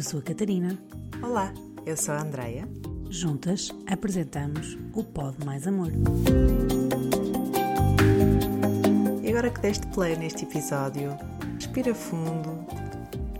[0.00, 0.78] Eu sou a Catarina.
[1.22, 1.52] Olá,
[1.84, 2.66] eu sou a Andreia.
[3.10, 5.92] Juntas apresentamos o Pod Mais Amor.
[9.22, 11.14] E agora que deste play neste episódio,
[11.56, 12.64] respira fundo,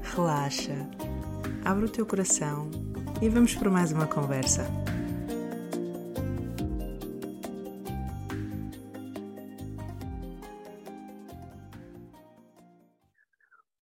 [0.03, 0.75] relaxa,
[1.65, 2.71] abre o teu coração
[3.23, 4.67] e vamos para mais uma conversa.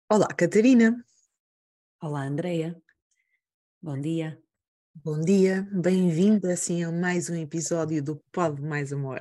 [0.09, 1.05] Olá, Catarina.
[2.03, 2.83] Olá, Andreia.
[3.83, 4.43] Bom dia.
[4.95, 9.21] Bom dia, bem-vinda assim a mais um episódio do Pod Mais Amor.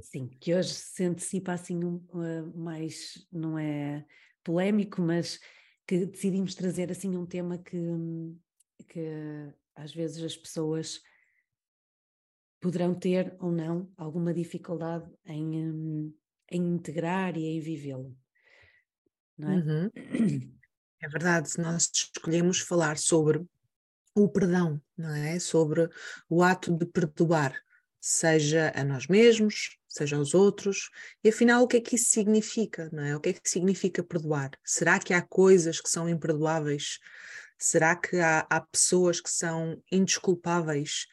[0.00, 4.04] Sim, que hoje se antecipa assim um, uh, mais, não é
[4.42, 5.38] polémico, mas
[5.86, 7.78] que decidimos trazer assim um tema que,
[8.88, 9.08] que
[9.76, 11.00] às vezes as pessoas
[12.60, 16.14] poderão ter ou não alguma dificuldade em, um,
[16.50, 18.18] em integrar e em vivê-lo.
[19.38, 19.56] Não é?
[19.58, 19.90] Uhum.
[21.00, 23.44] É verdade, nós escolhemos falar sobre
[24.14, 25.38] o perdão, não é?
[25.38, 25.88] Sobre
[26.28, 27.54] o ato de perdoar,
[28.00, 30.90] seja a nós mesmos, seja aos outros,
[31.22, 33.14] e afinal o que é que isso significa, não é?
[33.14, 34.50] O que é que significa perdoar?
[34.64, 36.98] Será que há coisas que são imperdoáveis?
[37.58, 41.06] Será que há, há pessoas que são indesculpáveis?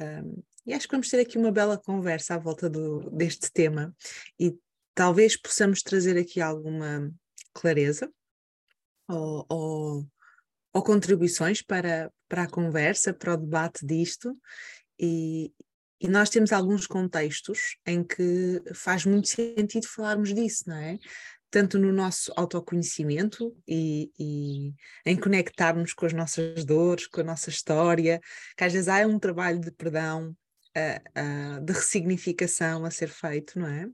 [0.00, 3.94] Um, e acho que vamos ter aqui uma bela conversa à volta do, deste tema
[4.38, 4.56] e
[4.94, 7.12] talvez possamos trazer aqui alguma
[7.52, 8.10] clareza
[9.10, 10.06] ou, ou,
[10.72, 14.36] ou contribuições para, para a conversa, para o debate disto,
[14.98, 15.52] e,
[16.00, 20.98] e nós temos alguns contextos em que faz muito sentido falarmos disso, não é?
[21.50, 24.72] Tanto no nosso autoconhecimento e, e,
[25.04, 28.20] em conectarmos com as nossas dores, com a nossa história,
[28.56, 30.30] que às vezes há um trabalho de perdão,
[30.76, 33.86] uh, uh, de ressignificação a ser feito, não é?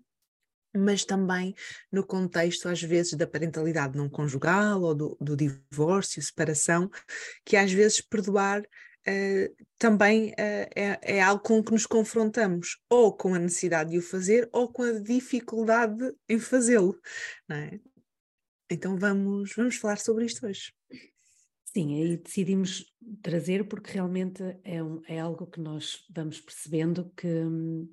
[0.77, 1.55] Mas também
[1.91, 6.91] no contexto, às vezes, da parentalidade não conjugal ou do, do divórcio, separação,
[7.45, 13.13] que às vezes perdoar uh, também uh, é, é, algo com que nos confrontamos, ou
[13.13, 17.01] com a necessidade de o fazer, ou com a dificuldade em fazê-lo.
[17.51, 17.79] É?
[18.71, 20.73] Então vamos, vamos falar sobre isto hoje.
[21.65, 22.87] Sim, aí decidimos
[23.23, 27.87] trazer porque realmente é, um, é algo que nós vamos percebendo que hum,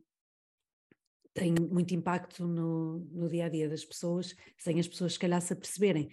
[1.34, 5.42] tem muito impacto no, no dia a dia das pessoas, sem as pessoas, se calhar,
[5.42, 6.10] se aperceberem.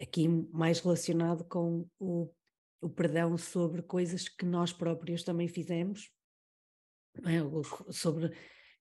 [0.00, 2.28] Aqui, mais relacionado com o,
[2.80, 6.10] o perdão sobre coisas que nós próprios também fizemos,
[7.24, 7.92] é?
[7.92, 8.32] sobre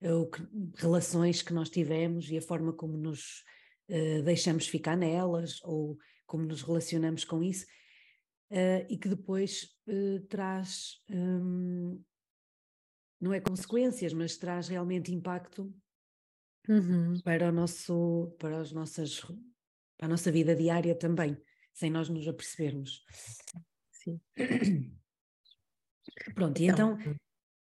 [0.01, 0.41] o que,
[0.75, 3.43] relações que nós tivemos e a forma como nos
[3.89, 7.65] uh, deixamos ficar nelas ou como nos relacionamos com isso.
[8.51, 12.03] Uh, e que depois uh, traz um,
[13.23, 15.73] não é consequências, mas traz realmente impacto
[16.67, 17.15] uhum.
[17.23, 19.21] para o nosso, para as nossas,
[19.97, 21.37] para a nossa vida diária também,
[21.73, 23.01] sem nós nos apercebermos.
[23.91, 24.19] Sim.
[26.35, 27.15] Pronto, e então, então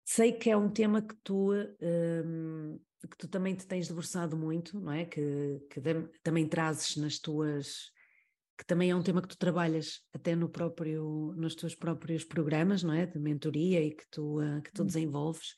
[0.04, 4.80] sei que é um tema que tu um, que tu também te tens debruçado muito,
[4.80, 5.04] não é?
[5.04, 5.80] Que, que
[6.22, 7.92] também trazes nas tuas
[8.56, 12.82] que também é um tema que tu trabalhas até no próprio, nos teus próprios programas,
[12.82, 13.06] não é?
[13.06, 14.86] De mentoria e que tu, uh, que tu hum.
[14.86, 15.54] desenvolves.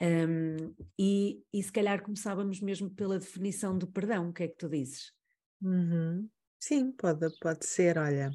[0.00, 4.56] Um, e, e se calhar começávamos mesmo pela definição do perdão, o que é que
[4.56, 5.12] tu dizes?
[5.60, 6.28] Uhum.
[6.58, 8.30] Sim, pode, pode ser, olha.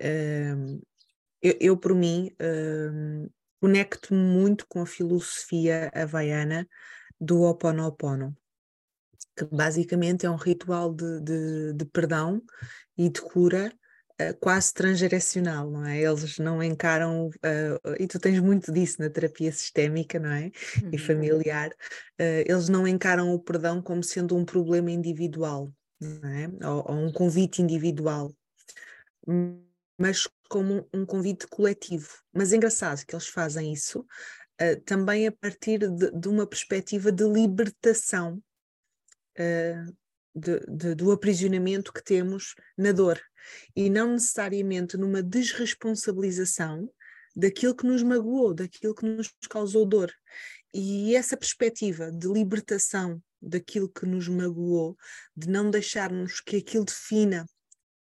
[0.00, 0.80] Um,
[1.42, 3.28] eu, eu, por mim, um,
[3.60, 6.66] conecto-me muito com a filosofia havaiana
[7.20, 8.36] do Ho Oponopono
[9.36, 12.42] que basicamente é um ritual de, de, de perdão
[12.96, 13.70] e de cura
[14.20, 16.00] uh, quase transgeracional, não é?
[16.00, 20.50] Eles não encaram, uh, e tu tens muito disso na terapia sistémica, não é?
[20.82, 20.90] Uhum.
[20.92, 25.70] E familiar, uh, eles não encaram o perdão como sendo um problema individual,
[26.00, 26.48] não é?
[26.66, 28.32] Ou, ou um convite individual,
[29.98, 32.08] mas como um convite coletivo.
[32.32, 34.06] Mas é engraçado que eles fazem isso
[34.86, 38.40] também a partir de, de uma perspectiva de libertação
[39.38, 39.96] uh,
[40.34, 43.20] de, de, do aprisionamento que temos na dor
[43.74, 46.90] e não necessariamente numa desresponsabilização
[47.34, 50.12] daquilo que nos magoou, daquilo que nos causou dor.
[50.74, 54.96] E essa perspectiva de libertação daquilo que nos magoou,
[55.34, 57.46] de não deixarmos que aquilo defina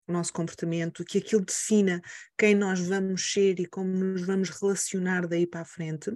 [0.07, 2.01] o nosso comportamento, que aquilo defina
[2.37, 6.11] quem nós vamos ser e como nos vamos relacionar daí para a frente,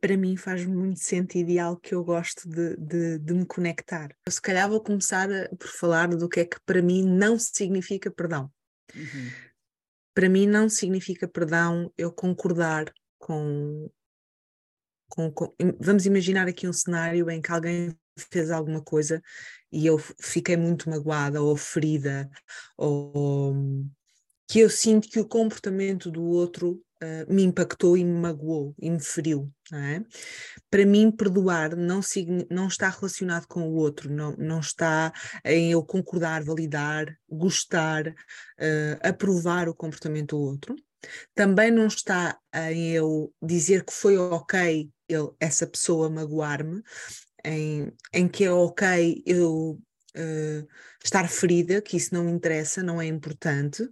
[0.00, 3.44] para mim faz muito sentido e é algo que eu gosto de, de, de, me
[3.44, 4.14] conectar.
[4.24, 5.28] Eu, se calhar vou começar
[5.58, 8.50] por falar do que é que para mim não significa perdão.
[8.94, 9.30] Uhum.
[10.14, 13.90] Para mim não significa perdão eu concordar com,
[15.08, 17.94] com, com, Vamos imaginar aqui um cenário em que alguém
[18.30, 19.22] fez alguma coisa
[19.70, 22.30] e eu fiquei muito magoada ou ferida,
[22.76, 23.54] ou
[24.48, 28.90] que eu sinto que o comportamento do outro uh, me impactou e me magoou e
[28.90, 29.50] me feriu.
[29.72, 30.00] É?
[30.70, 32.00] Para mim, perdoar não,
[32.50, 35.12] não está relacionado com o outro, não, não está
[35.44, 40.76] em eu concordar, validar, gostar, uh, aprovar o comportamento do outro.
[41.34, 46.82] Também não está em eu dizer que foi ok ele, essa pessoa magoar-me,
[47.44, 49.80] em, em que é ok eu
[50.16, 50.68] uh,
[51.04, 53.88] estar ferida, que isso não interessa, não é importante,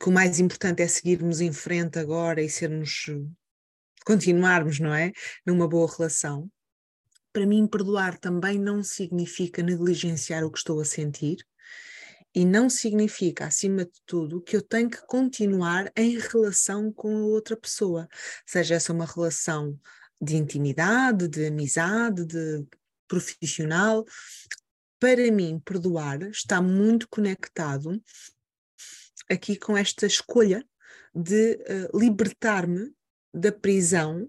[0.00, 3.06] que o mais importante é seguirmos em frente agora e sermos,
[4.04, 5.12] continuarmos, não é?
[5.46, 6.50] Numa boa relação.
[7.32, 11.38] Para mim, perdoar também não significa negligenciar o que estou a sentir,
[12.34, 17.20] e não significa, acima de tudo, que eu tenho que continuar em relação com a
[17.20, 18.08] outra pessoa,
[18.46, 19.78] seja essa uma relação
[20.20, 22.66] de intimidade, de amizade, de
[23.08, 24.04] profissional,
[24.98, 28.02] para mim, perdoar está muito conectado
[29.30, 30.64] aqui com esta escolha
[31.14, 32.92] de uh, libertar-me
[33.32, 34.24] da prisão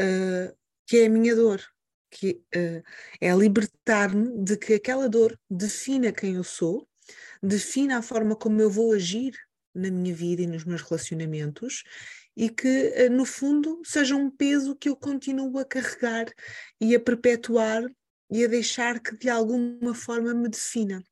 [0.00, 0.56] uh,
[0.86, 1.62] que é a minha dor,
[2.10, 2.82] que uh,
[3.20, 6.88] é libertar-me de que aquela dor defina quem eu sou,
[7.42, 9.34] defina a forma como eu vou agir
[9.74, 11.82] na minha vida e nos meus relacionamentos
[12.36, 16.26] e que, no fundo, seja um peso que eu continuo a carregar
[16.80, 17.84] e a perpetuar
[18.30, 21.02] e a deixar que de alguma forma me defina.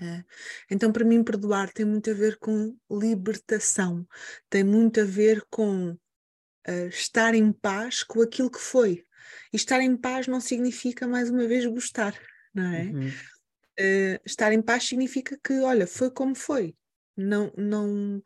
[0.00, 0.24] É.
[0.70, 4.06] Então, para mim, perdoar tem muito a ver com libertação,
[4.48, 9.04] tem muito a ver com uh, estar em paz com aquilo que foi.
[9.52, 12.14] E estar em paz não significa, mais uma vez, gostar,
[12.54, 12.82] não é?
[12.84, 13.08] Uhum.
[13.08, 16.76] Uh, estar em paz significa que, olha, foi como foi.
[17.16, 18.22] Não, não,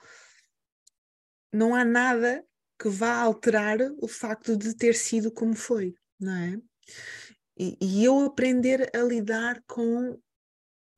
[1.50, 2.44] não há nada
[2.78, 6.60] que vá alterar o facto de ter sido como foi, não é?
[7.58, 10.18] E, e eu aprender a lidar com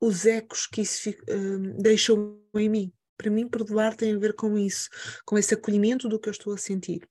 [0.01, 2.93] os ecos que isso uh, deixou em mim.
[3.17, 4.89] Para mim, perdoar tem a ver com isso,
[5.25, 7.09] com esse acolhimento do que eu estou a sentir.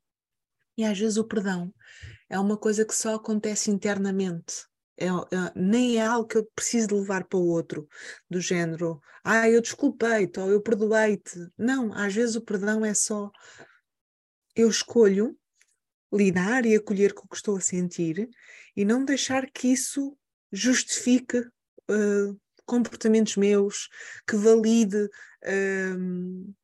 [0.78, 1.74] E às vezes o perdão
[2.30, 4.66] é uma coisa que só acontece internamente.
[4.98, 7.88] É, é, nem é algo que eu preciso levar para o outro,
[8.30, 11.48] do género, ah, eu desculpei-te ou eu perdoei-te.
[11.57, 13.31] Não, às vezes o perdão é só
[14.56, 15.38] eu escolho
[16.13, 18.30] lidar e acolher com o que estou a sentir
[18.75, 20.15] e não deixar que isso
[20.51, 23.89] justifique uh, comportamentos meus,
[24.27, 26.56] que valide uh,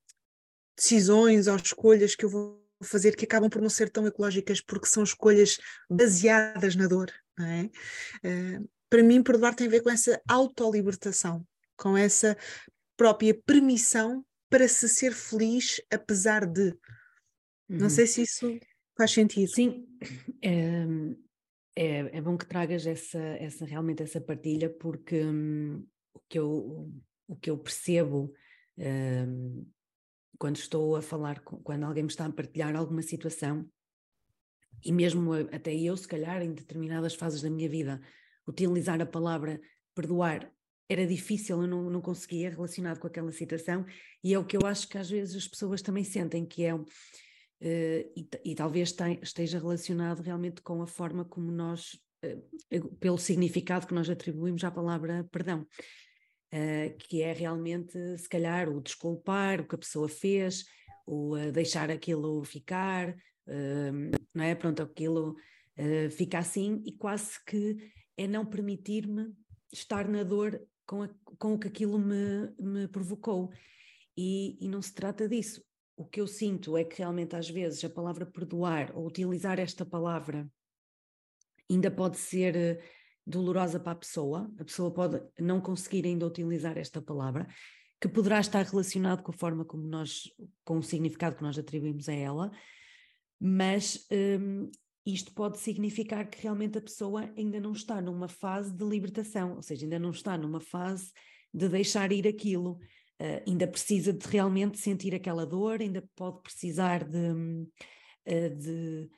[0.77, 4.87] decisões ou escolhas que eu vou fazer que acabam por não ser tão ecológicas porque
[4.87, 5.57] são escolhas
[5.89, 7.11] baseadas na dor.
[7.39, 7.63] É?
[8.27, 12.37] Uh, para mim, perdoar tem a ver com essa autolibertação, com essa
[12.97, 16.69] própria permissão para se ser feliz apesar de.
[17.69, 17.77] Uhum.
[17.77, 18.59] Não sei se isso
[18.99, 19.49] Faz sentido.
[19.49, 19.87] Sim,
[20.41, 20.85] é,
[21.73, 26.91] é, é, bom que tragas essa, essa, realmente essa partilha, porque hum, o, que eu,
[27.25, 28.33] o que eu percebo
[28.77, 29.65] hum,
[30.37, 33.65] quando estou a falar, com, quando alguém me está a partilhar alguma situação,
[34.83, 38.01] e mesmo até eu, se calhar, em determinadas fases da minha vida,
[38.45, 39.61] utilizar a palavra
[39.95, 40.51] perdoar
[40.89, 43.85] era difícil, eu não, não conseguia relacionado com aquela situação,
[44.21, 46.73] e é o que eu acho que às vezes as pessoas também sentem, que é
[47.61, 53.85] e, e, talvez tem, esteja relacionado realmente com a forma como nós, uh, pelo significado
[53.85, 55.61] que nós atribuímos à palavra perdão,
[56.53, 60.65] uh, que é realmente, se calhar, o desculpar o que a pessoa fez,
[61.05, 63.15] o deixar aquilo ficar,
[64.31, 64.53] não é?
[64.53, 65.35] Pronto, aquilo
[66.11, 67.77] fica assim e quase que
[68.15, 69.33] é não permitir-me
[69.73, 73.49] estar na dor com, a, com o que aquilo me, me provocou.
[74.15, 75.63] E, e não se trata disso
[75.99, 79.85] o que eu sinto é que realmente às vezes a palavra perdoar ou utilizar esta
[79.85, 80.49] palavra
[81.69, 82.81] ainda pode ser eh,
[83.27, 87.45] dolorosa para a pessoa, a pessoa pode não conseguir ainda utilizar esta palavra,
[87.99, 90.23] que poderá estar relacionado com a forma como nós,
[90.63, 92.49] com o significado que nós atribuímos a ela,
[93.37, 94.07] mas
[94.39, 94.71] um,
[95.05, 99.61] isto pode significar que realmente a pessoa ainda não está numa fase de libertação, ou
[99.61, 101.11] seja, ainda não está numa fase
[101.53, 102.79] de deixar ir aquilo.
[103.21, 109.09] Uh, ainda precisa de realmente sentir aquela dor, ainda pode precisar de, uh, de,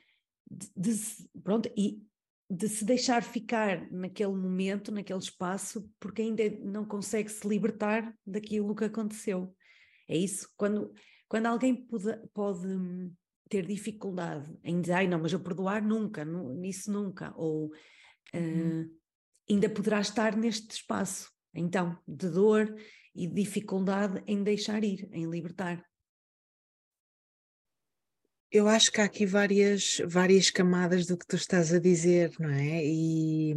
[0.50, 1.00] de, de,
[1.44, 2.02] pronto, e
[2.50, 8.76] de se deixar ficar naquele momento, naquele espaço, porque ainda não consegue se libertar daquilo
[8.76, 9.56] que aconteceu.
[10.10, 10.94] É isso, quando,
[11.30, 12.68] quando alguém pode, pode
[13.50, 18.90] ter dificuldade em dizer, ai não, mas eu perdoar nunca, nisso nunca, ou uh, uhum.
[19.50, 22.74] ainda poderá estar neste espaço, então, de dor
[23.14, 25.84] e dificuldade em deixar ir, em libertar.
[28.52, 32.50] Eu acho que há aqui várias, várias camadas do que tu estás a dizer, não
[32.50, 32.86] é?
[32.86, 33.54] E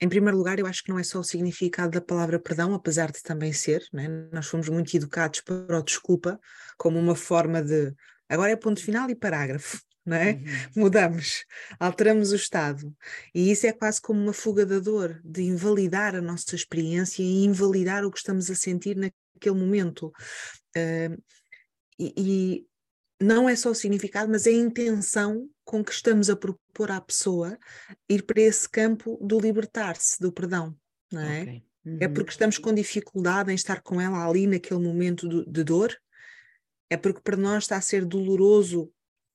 [0.00, 3.10] em primeiro lugar, eu acho que não é só o significado da palavra perdão, apesar
[3.10, 4.08] de também ser, né?
[4.32, 6.38] nós fomos muito educados para o desculpa
[6.76, 7.94] como uma forma de
[8.28, 9.80] agora é ponto final e parágrafo,
[10.12, 10.32] é?
[10.32, 10.44] Uhum.
[10.84, 11.44] Mudamos,
[11.78, 12.94] alteramos o estado.
[13.34, 17.44] E isso é quase como uma fuga da dor, de invalidar a nossa experiência e
[17.44, 20.12] invalidar o que estamos a sentir naquele momento.
[20.76, 21.22] Uh,
[21.98, 22.66] e, e
[23.24, 27.00] não é só o significado, mas é a intenção com que estamos a propor à
[27.00, 27.58] pessoa
[28.08, 30.76] ir para esse campo do libertar-se, do perdão,
[31.10, 31.42] não é?
[31.42, 31.64] Okay.
[31.84, 31.98] Uhum.
[32.00, 35.94] É porque estamos com dificuldade em estar com ela ali naquele momento de dor?
[36.88, 38.90] É porque para nós está a ser doloroso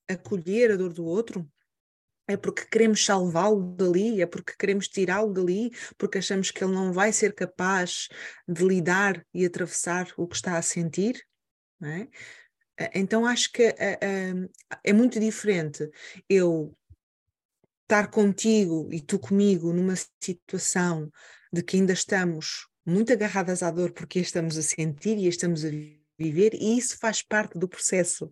[0.10, 1.50] acolher a dor do outro?
[2.28, 4.22] É porque queremos salvá-lo dali?
[4.22, 5.72] É porque queremos tirá-lo dali?
[5.98, 8.08] Porque achamos que ele não vai ser capaz
[8.48, 11.26] de lidar e atravessar o que está a sentir?
[11.82, 12.08] É?
[12.94, 13.74] Então acho que
[14.84, 15.90] é muito diferente
[16.30, 16.78] eu
[17.84, 21.12] estar contigo e tu comigo numa situação
[21.52, 25.30] de que ainda estamos muito agarradas à dor porque a estamos a sentir e a
[25.30, 25.70] estamos a
[26.20, 28.32] viver, e isso faz parte do processo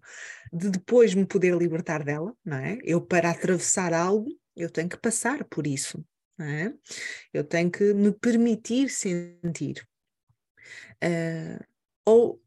[0.52, 2.78] de depois me poder libertar dela, não é?
[2.84, 6.04] Eu, para atravessar algo, eu tenho que passar por isso,
[6.38, 6.74] não é?
[7.34, 9.88] Eu tenho que me permitir sentir.
[11.04, 11.64] Uh,
[12.06, 12.42] ou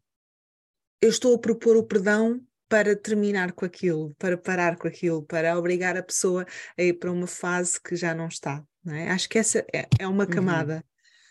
[1.01, 5.59] eu estou a propor o perdão para terminar com aquilo, para parar com aquilo, para
[5.59, 6.47] obrigar a pessoa
[6.79, 8.65] a ir para uma fase que já não está.
[8.85, 9.11] Não é?
[9.11, 10.31] Acho que essa é, é uma uhum.
[10.31, 10.77] camada.
[10.77, 10.83] Uhum.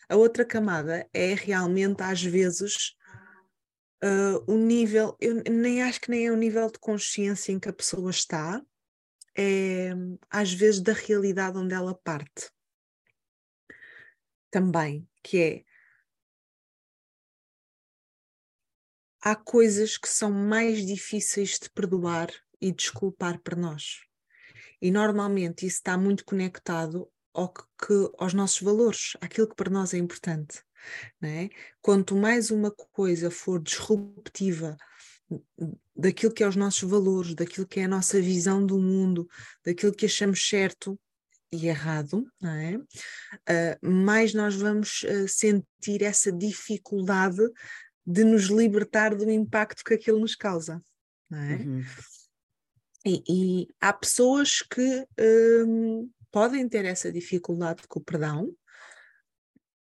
[0.09, 2.95] A outra camada é realmente, às vezes,
[4.03, 7.69] uh, o nível, eu nem acho que nem é o nível de consciência em que
[7.69, 8.61] a pessoa está,
[9.37, 9.91] é
[10.29, 12.51] às vezes da realidade onde ela parte.
[14.51, 15.63] Também, que é
[19.21, 22.29] há coisas que são mais difíceis de perdoar
[22.59, 24.01] e desculpar para nós.
[24.81, 29.69] E normalmente isso está muito conectado ao que, que, aos nossos valores, àquilo que para
[29.69, 30.63] nós é importante.
[31.21, 31.49] É?
[31.81, 34.77] Quanto mais uma coisa for disruptiva
[35.95, 39.27] daquilo que é os nossos valores, daquilo que é a nossa visão do mundo,
[39.63, 40.99] daquilo que achamos certo
[41.51, 42.77] e errado, é?
[42.77, 47.41] uh, mais nós vamos uh, sentir essa dificuldade
[48.05, 50.81] de nos libertar do impacto que aquilo nos causa.
[51.31, 51.35] É?
[51.55, 51.83] Uhum.
[53.05, 55.05] E, e, há pessoas que
[55.65, 58.51] um, podem ter essa dificuldade com o perdão,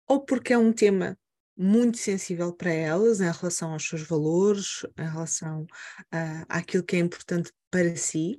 [0.06, 1.18] ou porque é um tema
[1.56, 6.98] muito sensível para elas em relação aos seus valores, em relação uh, àquilo que é
[6.98, 8.38] importante para si,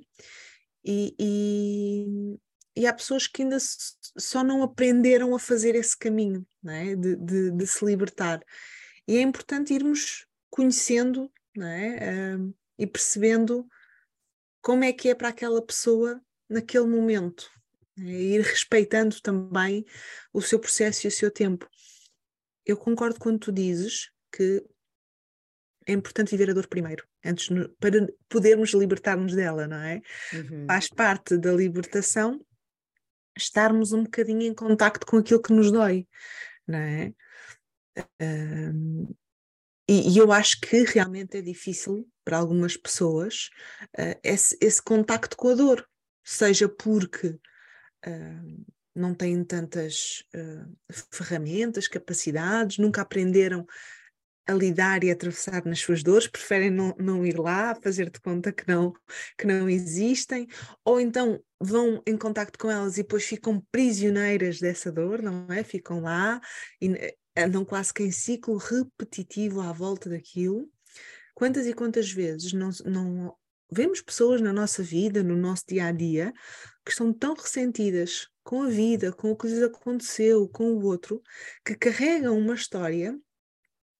[0.84, 2.38] e, e,
[2.76, 6.94] e há pessoas que ainda só não aprenderam a fazer esse caminho é?
[6.94, 8.40] de, de, de se libertar.
[9.08, 12.36] E é importante irmos conhecendo é?
[12.36, 13.66] uh, e percebendo
[14.62, 17.50] como é que é para aquela pessoa naquele momento.
[17.96, 18.12] Né?
[18.12, 19.84] Ir respeitando também
[20.32, 21.68] o seu processo e o seu tempo.
[22.64, 24.64] Eu concordo quando tu dizes que
[25.86, 27.48] é importante viver a dor primeiro, antes
[27.78, 30.02] para podermos libertar-nos dela, não é?
[30.32, 30.66] Uhum.
[30.66, 32.44] Faz parte da libertação
[33.36, 36.08] estarmos um bocadinho em contacto com aquilo que nos dói,
[36.66, 37.12] não é?
[38.20, 39.14] Um,
[39.88, 43.48] e, e, eu acho que realmente é difícil para algumas pessoas
[43.98, 45.88] uh, esse, esse, contacto com a dor,
[46.24, 47.38] seja porque
[48.06, 53.66] uh, não têm tantas uh, ferramentas, capacidades, nunca aprenderam
[54.46, 58.20] a lidar e a atravessar nas suas dores, preferem não, não ir lá, fazer de
[58.20, 58.92] conta que não,
[59.36, 60.46] que não existem,
[60.84, 65.64] ou então vão em contacto com elas e depois ficam prisioneiras dessa dor, não é?
[65.64, 66.40] Ficam lá
[66.80, 70.70] e andam quase que em ciclo repetitivo à volta daquilo.
[71.34, 73.36] Quantas e quantas vezes não, não
[73.70, 76.32] vemos pessoas na nossa vida, no nosso dia a dia,
[76.84, 81.22] que estão tão ressentidas com a vida, com o que lhes aconteceu, com o outro,
[81.64, 83.18] que carregam uma história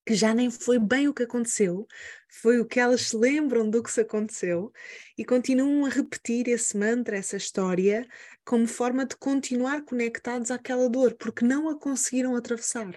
[0.06, 1.84] que já nem foi bem o que aconteceu,
[2.30, 4.72] foi o que elas se lembram do que se aconteceu
[5.18, 8.06] e continuam a repetir esse mantra, essa história,
[8.44, 12.96] como forma de continuar conectados àquela dor, porque não a conseguiram atravessar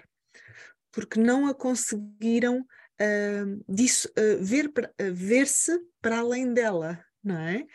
[0.92, 2.66] porque não a conseguiram
[3.00, 7.66] uh, disso, uh, ver, uh, ver-se para além dela, não é?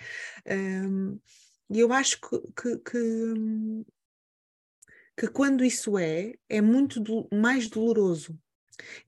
[1.70, 3.34] E eu acho que, que, que,
[5.18, 8.38] que, quando isso é, é muito do, mais doloroso.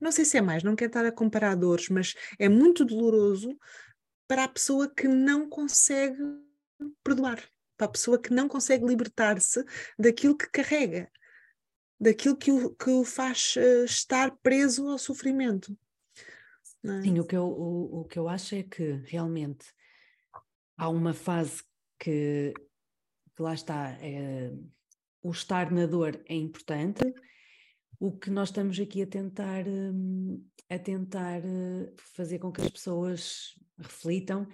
[0.00, 3.56] Não sei se é mais, não quero estar a comparar dores, mas é muito doloroso
[4.26, 6.18] para a pessoa que não consegue
[7.04, 7.42] perdoar,
[7.76, 9.64] para a pessoa que não consegue libertar-se
[9.98, 11.10] daquilo que carrega
[12.00, 15.76] daquilo que o, que o faz uh, estar preso ao sofrimento.
[16.84, 17.02] É?
[17.02, 19.66] Sim, o que, eu, o, o que eu acho é que realmente
[20.76, 21.62] há uma fase
[21.98, 22.54] que,
[23.34, 24.52] que lá está, é,
[25.22, 27.02] o estar na dor é importante.
[27.98, 32.70] O que nós estamos aqui a tentar, hum, a tentar eh, fazer com que as
[32.70, 34.46] pessoas reflitam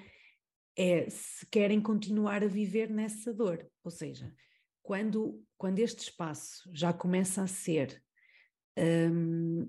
[0.77, 3.71] é se querem continuar a viver nessa dor.
[3.85, 4.35] Ou seja,
[4.83, 8.03] quando, quando este espaço já começa a ser
[8.77, 9.69] um,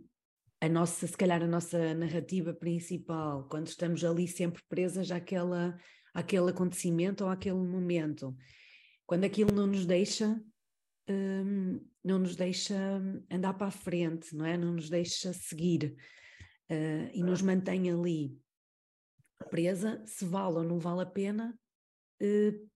[0.66, 5.78] a nossa, se calhar a nossa narrativa principal, quando estamos ali sempre presas àquela,
[6.12, 8.36] àquele acontecimento ou àquele momento,
[9.06, 10.42] quando aquilo não nos deixa
[11.08, 12.76] um, não nos deixa
[13.30, 14.58] andar para a frente, não é?
[14.58, 15.96] Não nos deixa seguir
[16.72, 18.36] uh, e nos mantém ali
[19.52, 21.56] presa, se vale ou não vale a pena
[22.24, 22.70] uh,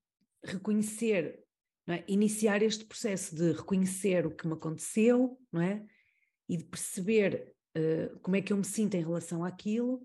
[0.46, 1.43] reconhecer,
[1.88, 2.03] é?
[2.08, 5.84] iniciar este processo de reconhecer o que me aconteceu, não é?
[6.48, 10.01] E de perceber uh, como é que eu me sinto em relação àquilo,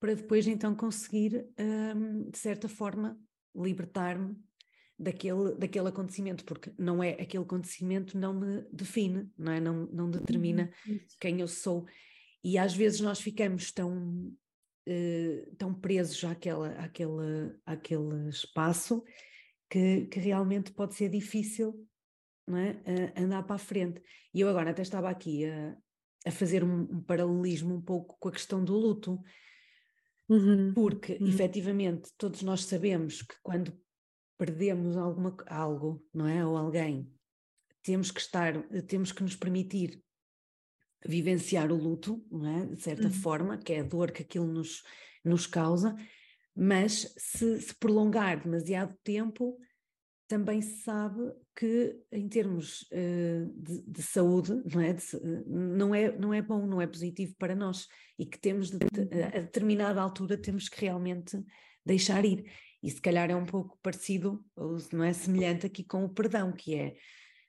[0.00, 3.18] para depois então conseguir, um, de certa forma,
[3.54, 4.36] libertar-me
[4.98, 9.60] daquele, daquele acontecimento, porque não é aquele acontecimento não me define, não é?
[9.60, 11.00] Não, não determina uhum.
[11.20, 11.86] quem eu sou.
[12.44, 14.34] E às vezes nós ficamos tão,
[14.88, 19.02] uh, tão presos àquela, àquele, àquele espaço
[19.68, 21.86] que, que realmente pode ser difícil
[22.48, 22.70] é?
[22.70, 24.00] Uh, andar para a frente.
[24.32, 25.76] E eu agora até estava aqui a,
[26.26, 29.18] a fazer um, um paralelismo um pouco com a questão do luto.
[30.28, 30.74] Uhum.
[30.74, 31.28] Porque, uhum.
[31.28, 33.72] efetivamente, todos nós sabemos que quando
[34.36, 36.44] perdemos alguma, algo, não é?
[36.44, 37.10] Ou alguém,
[37.82, 40.02] temos que estar, temos que nos permitir
[41.06, 42.66] vivenciar o luto, não é?
[42.66, 43.12] De certa uhum.
[43.12, 44.82] forma, que é a dor que aquilo nos,
[45.24, 45.96] nos causa,
[46.54, 49.56] mas se, se prolongar demasiado tempo,
[50.28, 51.20] também se sabe
[51.54, 54.92] que em termos uh, de, de, saúde não é?
[54.92, 55.02] De,
[55.46, 57.86] não é não é bom não é positivo para nós
[58.18, 58.78] e que temos de,
[59.34, 61.38] a determinada altura temos que realmente
[61.84, 62.44] deixar ir
[62.86, 66.52] e se calhar é um pouco parecido, ou não é semelhante aqui com o perdão,
[66.52, 66.94] que é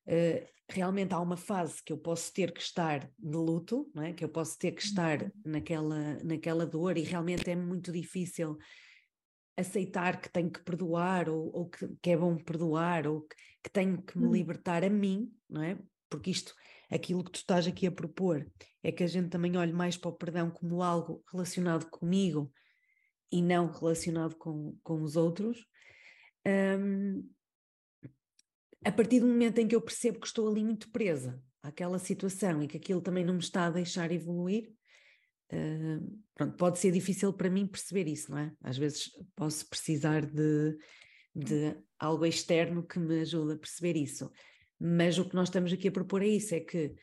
[0.07, 4.13] uh, realmente há uma fase que eu posso ter que estar de luto, não é?
[4.13, 5.31] que eu posso ter que estar uhum.
[5.45, 8.57] naquela, naquela dor e realmente é muito difícil
[9.57, 13.69] aceitar que tenho que perdoar ou, ou que, que, é bom perdoar ou que, que
[13.71, 14.31] tenho que me hum.
[14.31, 15.77] libertar a mim, não é?
[16.09, 16.53] Porque isto,
[16.89, 18.49] aquilo que tu estás aqui a propor
[18.83, 22.51] é que a gente também olhe mais para o perdão como algo relacionado comigo
[23.31, 25.65] e não relacionado com, com os outros,
[26.79, 27.27] um,
[28.85, 32.63] a partir do momento em que eu percebo que estou ali muito presa àquela situação
[32.63, 34.71] e que aquilo também não me está a deixar evoluir,
[35.53, 38.53] uh, pronto, pode ser difícil para mim perceber isso, não é?
[38.61, 40.77] Às vezes posso precisar de,
[41.35, 44.31] de algo externo que me ajude a perceber isso.
[44.79, 46.95] Mas o que nós estamos aqui a propor é isso, é que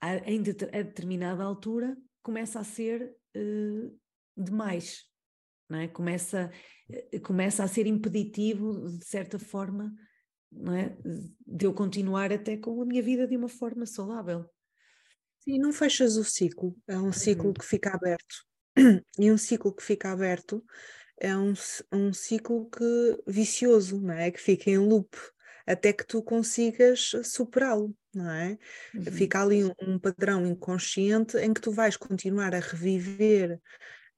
[0.00, 4.00] a, em de, a determinada altura começa a ser uh,
[4.36, 5.04] demais,
[5.68, 5.88] não é?
[5.88, 6.50] Começa,
[6.90, 9.94] eh, começa a ser impeditivo, de certa forma,
[10.50, 10.96] não é?
[11.46, 14.48] de eu continuar até com a minha vida de uma forma saudável.
[15.44, 17.54] Sim, não fechas o ciclo, é um ciclo uhum.
[17.54, 18.46] que fica aberto.
[19.18, 20.64] E um ciclo que fica aberto
[21.20, 21.52] é um,
[21.92, 24.30] um ciclo que vicioso, não é?
[24.30, 25.16] Que fica em loop
[25.66, 28.58] até que tu consigas superá-lo, não é?
[28.94, 29.04] Uhum.
[29.04, 33.60] Fica ali um, um, padrão inconsciente em que tu vais continuar a reviver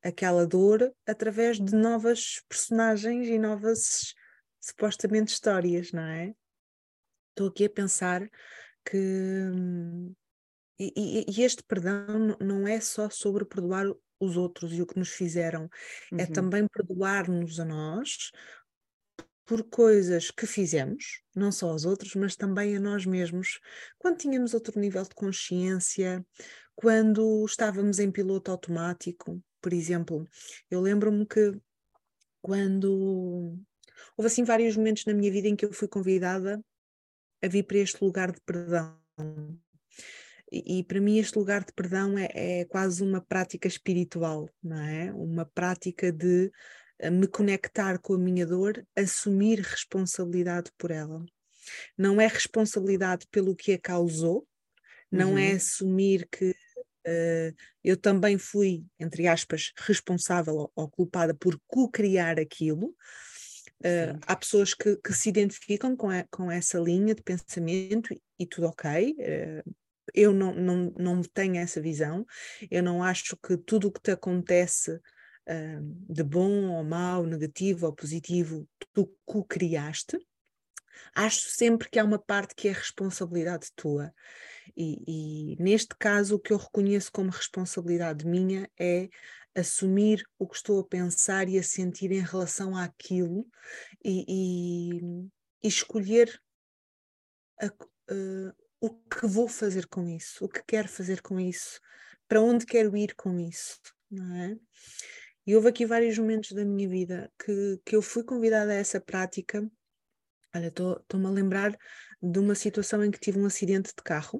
[0.02, 4.14] aquela dor através de novas personagens e novas
[4.60, 6.34] supostamente histórias, não é?
[7.30, 8.28] Estou aqui a pensar
[8.84, 10.14] que hum,
[10.78, 13.86] e, e, e, este perdão não é só sobre perdoar
[14.20, 15.68] os outros e o que nos fizeram,
[16.12, 16.20] é uhum.
[16.20, 18.30] é também perdoar-nos a nós
[19.44, 23.60] por coisas que fizemos, não só aos outros, mas também a nós mesmos,
[23.96, 26.26] quando tínhamos outro nível de consciência,
[26.74, 30.28] quando estávamos em piloto automático, por exemplo,
[30.68, 31.58] eu lembro-me que
[32.42, 33.56] quando
[34.16, 36.62] houve assim vários momentos na minha vida em que eu fui convidada
[37.42, 38.98] a vir para este lugar de perdão.
[40.64, 44.80] E, e para mim este lugar de perdão é, é, quase uma prática espiritual, não
[44.80, 45.12] é?
[45.12, 46.50] Uma prática de
[46.98, 51.24] eh, me conectar com a minha dor, assumir responsabilidade por ela.
[51.96, 54.46] Não é responsabilidade pelo que a causou,
[55.10, 55.38] não é uhum.
[55.38, 62.38] é assumir que uh, eu também fui, entre aspas, responsável ou, ou culpada por co-criar
[62.40, 62.94] aquilo.
[63.80, 68.22] Uh, há pessoas que, que, se identificam com, a, com essa linha de pensamento e,
[68.38, 69.14] e tudo ok.
[69.18, 69.74] Uh,
[70.14, 72.26] eu não, não, não tenho essa visão.
[72.70, 77.86] Eu não acho que tudo o que te acontece uh, de bom ou mau, negativo
[77.86, 80.18] ou positivo, tu co-criaste.
[81.14, 84.12] Acho sempre que há uma parte que é responsabilidade tua.
[84.76, 89.08] E, e, neste caso, o que eu reconheço como responsabilidade minha é
[89.54, 93.46] assumir o que estou a pensar e a sentir em relação àquilo
[94.04, 95.00] e, e,
[95.62, 96.40] e escolher
[97.60, 101.80] a, uh, o que vou fazer com isso, o que quero fazer com isso,
[102.28, 103.78] para onde quero ir com isso,
[104.10, 104.56] não é?
[105.46, 109.00] E houve aqui vários momentos da minha vida que, que eu fui convidada a essa
[109.00, 109.64] prática.
[110.54, 111.76] Olha, estou-me a lembrar
[112.20, 114.38] de uma situação em que tive um acidente de carro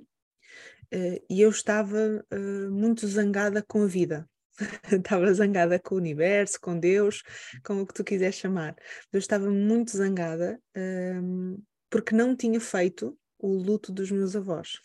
[0.92, 4.28] uh, e eu estava uh, muito zangada com a vida.
[4.90, 7.22] estava zangada com o universo, com Deus,
[7.64, 8.74] com o que tu quiseres chamar.
[9.12, 14.80] Eu estava muito zangada uh, porque não tinha feito o luto dos meus avós.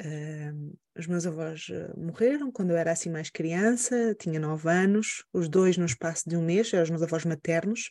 [0.00, 5.24] Uh, os meus avós uh, morreram quando eu era assim mais criança, tinha nove anos,
[5.32, 7.90] os dois no espaço de um mês, eram os meus avós maternos,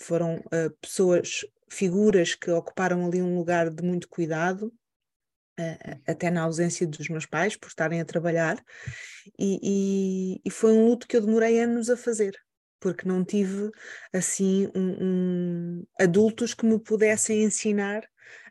[0.00, 4.72] foram uh, pessoas, figuras que ocuparam ali um lugar de muito cuidado,
[6.06, 8.62] até na ausência dos meus pais, por estarem a trabalhar,
[9.38, 12.38] e, e, e, foi um luto que eu demorei anos a fazer,
[12.78, 13.70] porque não tive
[14.12, 18.06] assim um, um adultos que me pudessem ensinar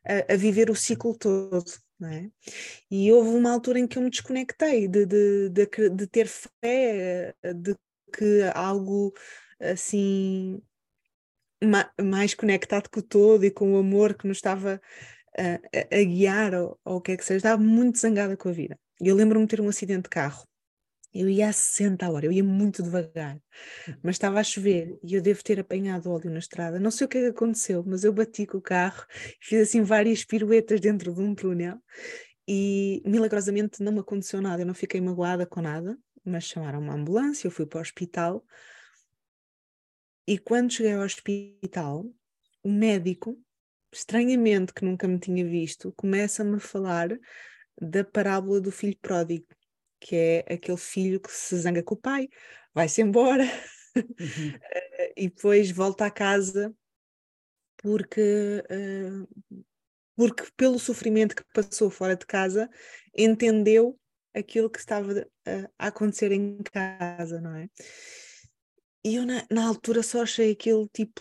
[0.05, 1.63] a, a viver o ciclo todo.
[2.03, 2.29] É?
[2.91, 7.33] E houve uma altura em que eu me desconectei de, de, de, de, ter fé
[7.55, 7.73] de
[8.11, 9.13] que algo
[9.61, 10.61] assim
[11.63, 14.81] ma, mais conectado com o todo e com o amor que nos estava
[15.37, 18.51] a, a guiar ou, ou o que é que seja, estava muito zangada com a
[18.51, 18.77] vida.
[18.99, 20.45] Eu lembro-me de ter um acidente de carro
[21.15, 23.39] eu ia a 60 a hora, eu ia muito devagar,
[24.03, 26.77] mas estava a chover e eu devo ter apanhado óleo na estrada.
[26.77, 29.05] Não sei o que é que aconteceu, mas eu bati com o carro,
[29.39, 31.79] fiz assim várias piruetas dentro de um túnel
[32.45, 36.93] e milagrosamente não me aconteceu nada, eu não fiquei magoada com nada, mas chamaram uma
[36.93, 38.45] ambulância, eu fui para o hospital.
[40.27, 42.05] E quando cheguei ao hospital,
[42.61, 43.39] o médico,
[43.89, 47.17] estranhamente que nunca me tinha visto, começa-me a falar
[47.79, 49.47] da parábola do filho pródigo
[50.05, 52.29] que é aquele filho que se zanga com o pai,
[52.75, 53.43] vai-se embora
[53.95, 54.03] uhum.
[55.17, 56.71] e depois volta à casa
[57.77, 59.27] porque, uh,
[60.15, 62.69] porque pelo sofrimento que passou fora de casa
[63.17, 63.99] entendeu
[64.31, 65.27] aquilo que estava
[65.79, 67.67] a acontecer em casa, não é?
[69.03, 71.19] E eu na, na altura só achei aquilo tipo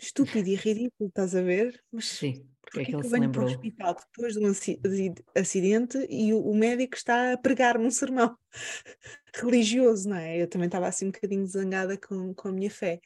[0.00, 1.78] estúpido e ridículo, estás a ver?
[1.92, 3.46] Mas Sim, porque é que ele que se lembrou?
[3.46, 7.90] Para o hospital depois de um acidente e o, o médico está a pregar-me um
[7.90, 8.36] sermão
[9.34, 10.42] religioso, não é?
[10.42, 13.00] Eu também estava assim um bocadinho zangada com, com a minha fé.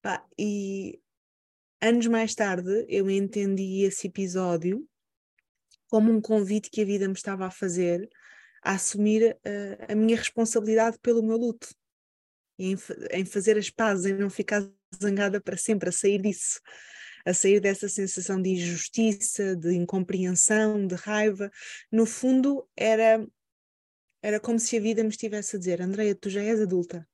[0.00, 0.98] Pá, e
[1.80, 4.88] anos mais tarde eu entendi esse episódio
[5.88, 8.08] como um convite que a vida me estava a fazer
[8.64, 11.68] a assumir a, a minha responsabilidade pelo meu luto,
[12.58, 12.76] em,
[13.10, 14.62] em fazer as pazes, em não ficar
[15.00, 16.60] zangada para sempre, a sair disso,
[17.24, 21.50] a sair dessa sensação de injustiça, de incompreensão, de raiva.
[21.90, 23.26] No fundo, era,
[24.22, 27.08] era como se a vida me estivesse a dizer: Andreia, tu já és adulta,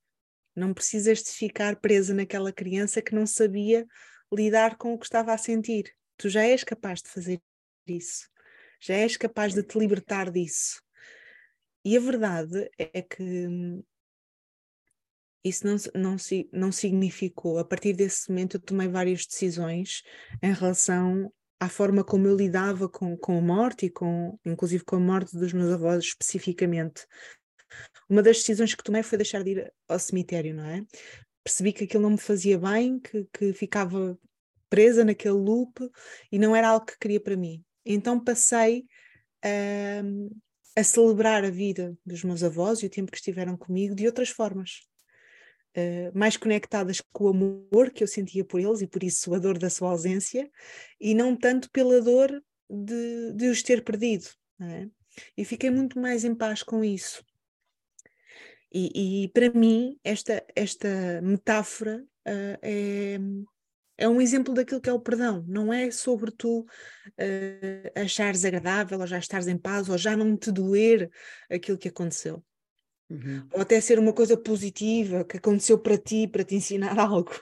[0.55, 3.87] não precisas de ficar presa naquela criança que não sabia
[4.33, 5.95] lidar com o que estava a sentir.
[6.17, 7.41] Tu já és capaz de fazer
[7.87, 8.29] isso,
[8.81, 10.83] já és capaz de te libertar disso.
[11.85, 13.83] E a verdade é que hum,
[15.45, 16.17] isso não, não,
[16.53, 17.59] não significou.
[17.59, 20.03] A partir desse momento, eu tomei várias decisões
[20.43, 24.97] em relação à forma como eu lidava com, com a morte e com, inclusive com
[24.97, 27.07] a morte dos meus avós especificamente.
[28.09, 30.85] Uma das decisões que tomei foi deixar de ir ao cemitério, não é?
[31.45, 34.19] Percebi que aquilo não me fazia bem, que, que ficava
[34.69, 35.89] presa naquele loop
[36.31, 37.63] e não era algo que queria para mim.
[37.85, 38.85] Então passei
[39.43, 44.07] a, a celebrar a vida dos meus avós e o tempo que estiveram comigo de
[44.07, 44.81] outras formas.
[45.81, 49.39] Eh, mais conectadas com o amor que eu sentia por eles e por isso a
[49.39, 50.51] dor da sua ausência,
[51.01, 54.27] e não tanto pela dor de, de os ter perdido.
[54.61, 54.89] É?
[55.37, 57.25] E fiquei muito mais em paz com isso.
[58.73, 63.19] E, e para mim, esta, esta metáfora uh, é,
[63.97, 65.45] é um exemplo daquilo que é o perdão.
[65.47, 70.37] Não é sobre tu uh, achares agradável, ou já estares em paz, ou já não
[70.37, 71.09] te doer
[71.49, 72.43] aquilo que aconteceu.
[73.11, 73.49] Uhum.
[73.53, 77.33] Ou até ser uma coisa positiva que aconteceu para ti, para te ensinar algo.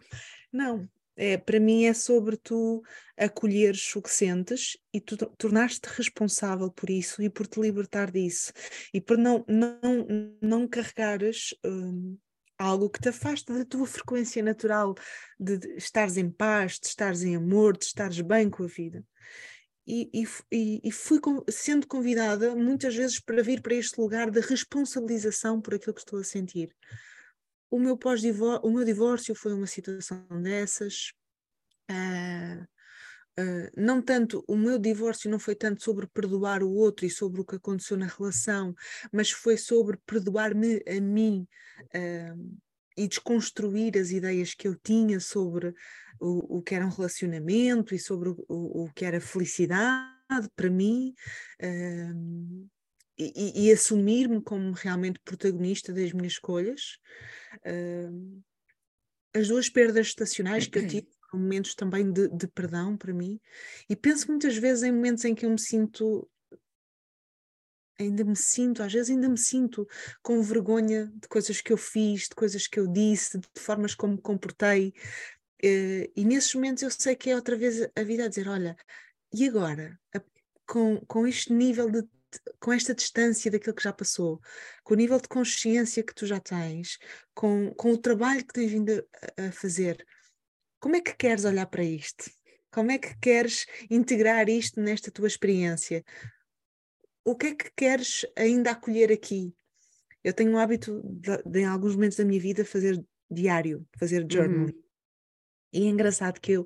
[0.52, 2.83] Não, é, para mim é sobre tu
[3.16, 8.52] acolheres o que sentes e tu tornar-te responsável por isso e por te libertar disso
[8.92, 9.81] e por não, não,
[10.40, 12.18] não carregares um,
[12.59, 14.94] algo que te afaste da tua frequência natural
[15.40, 19.02] de, de estares em paz, de estares em amor, de estares bem com a vida
[19.87, 20.11] e,
[20.51, 25.75] e, e, fui sendo convidada muitas vezes para vir para este lugar de responsabilização por
[25.75, 26.75] aquilo que estou a sentir.
[27.70, 31.12] O meu pós-divórcio, o meu divórcio foi uma situação dessas.
[31.90, 32.62] Uh,
[33.40, 37.40] uh, não tanto, o meu divórcio não foi tanto sobre perdoar o outro e sobre
[37.40, 38.75] o que aconteceu na relação,
[39.12, 41.46] mas foi sobre perdoar-me a mim.
[41.94, 42.59] Uh,
[42.97, 45.75] e desconstruir as ideias que eu tinha sobre
[46.21, 50.71] o, o que era um relacionamento e sobre o, o, o que era felicidade para
[50.71, 51.15] mim.
[51.63, 52.69] Um,
[53.19, 56.99] e, e assumir-me como realmente protagonista das minhas escolhas.
[57.65, 58.43] Uh,
[59.35, 63.39] as duas perdas estacionais que eu tive momentos também de, de, perdão para mim,
[63.89, 66.29] e penso muitas vezes em momentos em que eu me sinto.
[67.99, 69.87] Ainda me sinto, às vezes ainda me sinto
[70.23, 74.15] com vergonha de coisas que eu fiz, de coisas que eu disse, de formas como
[74.15, 74.93] me comportei.
[75.65, 78.77] Uh, e nesses momentos eu sei que é outra vez a vida a dizer: olha,
[79.33, 79.99] e agora?
[80.67, 82.03] com, com este nível de
[82.61, 84.41] com esta distância daquilo que já passou,
[84.85, 86.99] com o nível de consciência que tu já tens,
[87.35, 88.91] com, com o trabalho que tens vindo
[89.39, 90.05] a, a fazer,
[90.79, 92.31] como é que queres olhar para isto?
[92.71, 96.05] Como é que queres integrar isto nesta tua experiência?
[97.27, 99.53] O que é que queres ainda acolher aqui?
[100.23, 104.25] Eu tenho o hábito de, de, em alguns momentos da minha vida, fazer diário, fazer
[104.31, 104.73] journaling.
[104.73, 104.83] Uhum.
[105.73, 106.65] E é engraçado que eu,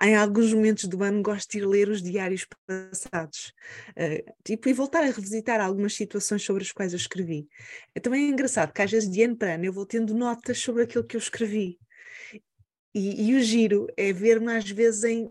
[0.00, 3.52] em alguns momentos do ano gosto de ir ler os diários passados
[3.90, 7.46] uh, tipo, e voltar a revisitar algumas situações sobre as quais eu escrevi.
[7.94, 10.84] É também engraçado que às vezes de ano para ano eu vou tendo notas sobre
[10.84, 11.78] aquilo que eu escrevi.
[12.94, 15.30] E, e o giro é ver-me às vezes em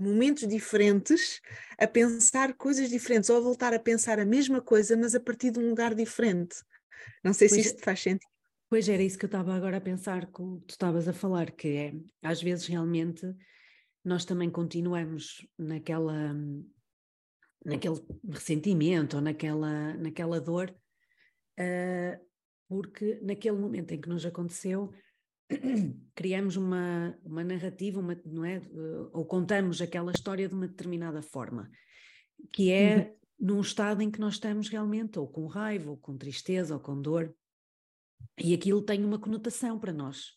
[0.00, 1.40] momentos diferentes
[1.78, 5.50] a pensar coisas diferentes ou a voltar a pensar a mesma coisa, mas a partir
[5.50, 6.56] de um lugar diferente.
[7.24, 8.30] Não sei pois se isto faz sentido.
[8.68, 11.68] Pois era isso que eu estava agora a pensar, como tu estavas a falar, que
[11.68, 13.26] é às vezes realmente
[14.04, 16.34] nós também continuamos naquela
[17.64, 20.74] naquele ressentimento ou naquela, naquela dor,
[21.58, 22.26] uh,
[22.68, 24.92] porque naquele momento em que nos aconteceu,
[26.14, 28.60] criamos uma, uma narrativa, uma, não é?
[29.12, 31.70] Ou contamos aquela história de uma determinada forma,
[32.52, 32.96] que é
[33.40, 33.54] uhum.
[33.54, 37.00] num estado em que nós estamos realmente ou com raiva, ou com tristeza, ou com
[37.00, 37.34] dor,
[38.38, 40.32] e aquilo tem uma conotação para nós.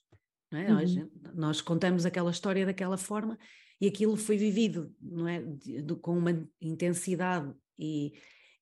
[0.51, 0.67] Não é?
[0.67, 0.73] Uhum.
[0.73, 0.95] nós,
[1.33, 3.37] nós, contamos aquela história daquela forma
[3.81, 5.41] e aquilo foi vivido não é?
[5.41, 8.13] De, de, com uma intensidade e,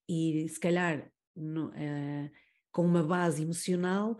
[0.08, 2.30] e se calhar no, uh,
[2.72, 4.16] com uma base emocional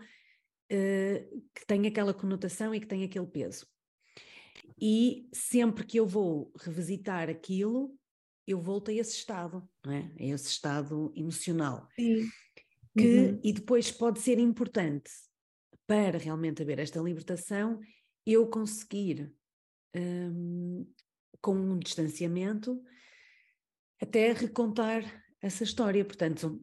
[0.71, 3.67] uh, que tem aquela conotação e que tem aquele peso.
[4.79, 7.97] E sempre que eu vou revisitar aquilo,
[8.47, 10.11] eu volto a esse estado, não é?
[10.19, 11.87] A esse estado emocional.
[11.95, 12.27] Sim.
[12.97, 13.39] Que, uhum.
[13.43, 15.11] E depois pode ser importante
[15.87, 17.79] para realmente haver esta libertação,
[18.25, 19.33] eu conseguir,
[19.95, 20.85] um,
[21.41, 22.81] com um distanciamento,
[24.01, 26.03] até recontar essa história.
[26.03, 26.61] Portanto,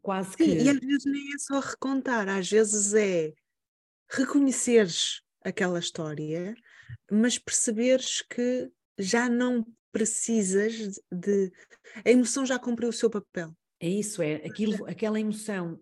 [0.00, 0.44] quase que.
[0.44, 3.34] Sim, e às vezes nem é só recontar, às vezes é
[4.12, 6.54] reconheceres aquela história,
[7.10, 11.52] mas perceberes que já não precisas de.
[12.04, 13.54] A emoção já cumpriu o seu papel.
[13.80, 15.78] É isso, é aquilo, aquela emoção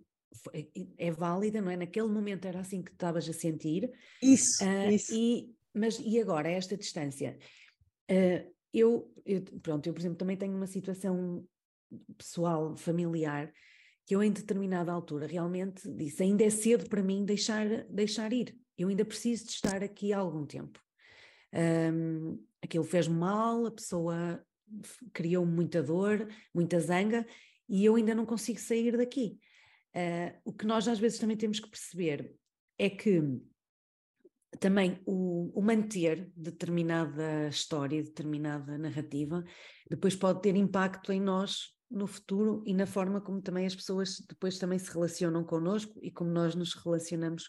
[0.96, 1.76] é, válida, não é?
[1.76, 3.90] Naquele momento era assim que estavas a sentir.
[4.22, 5.14] Isso, uh, isso.
[5.14, 7.38] E, mas e agora, a esta distância?
[8.10, 11.44] Uh, eu, eu, pronto, eu por exemplo também tenho uma situação
[12.16, 13.52] pessoal, familiar,
[14.10, 18.58] que eu em determinada altura realmente disse, ainda é cedo para mim deixar, deixar ir,
[18.76, 20.82] eu ainda preciso de estar aqui há algum tempo.
[21.54, 24.44] Um, aquilo fez-me mal, a pessoa
[25.12, 27.24] criou muita dor, muita zanga,
[27.68, 29.38] e eu ainda não consigo sair daqui.
[29.94, 32.34] Uh, o que nós às vezes também temos que perceber
[32.78, 33.22] é que
[34.58, 39.44] também o, o, manter determinada história, determinada narrativa,
[39.88, 44.20] depois pode ter impacto em nós no futuro e na forma como também as pessoas
[44.28, 47.48] depois também se relacionam connosco e como nós nos relacionamos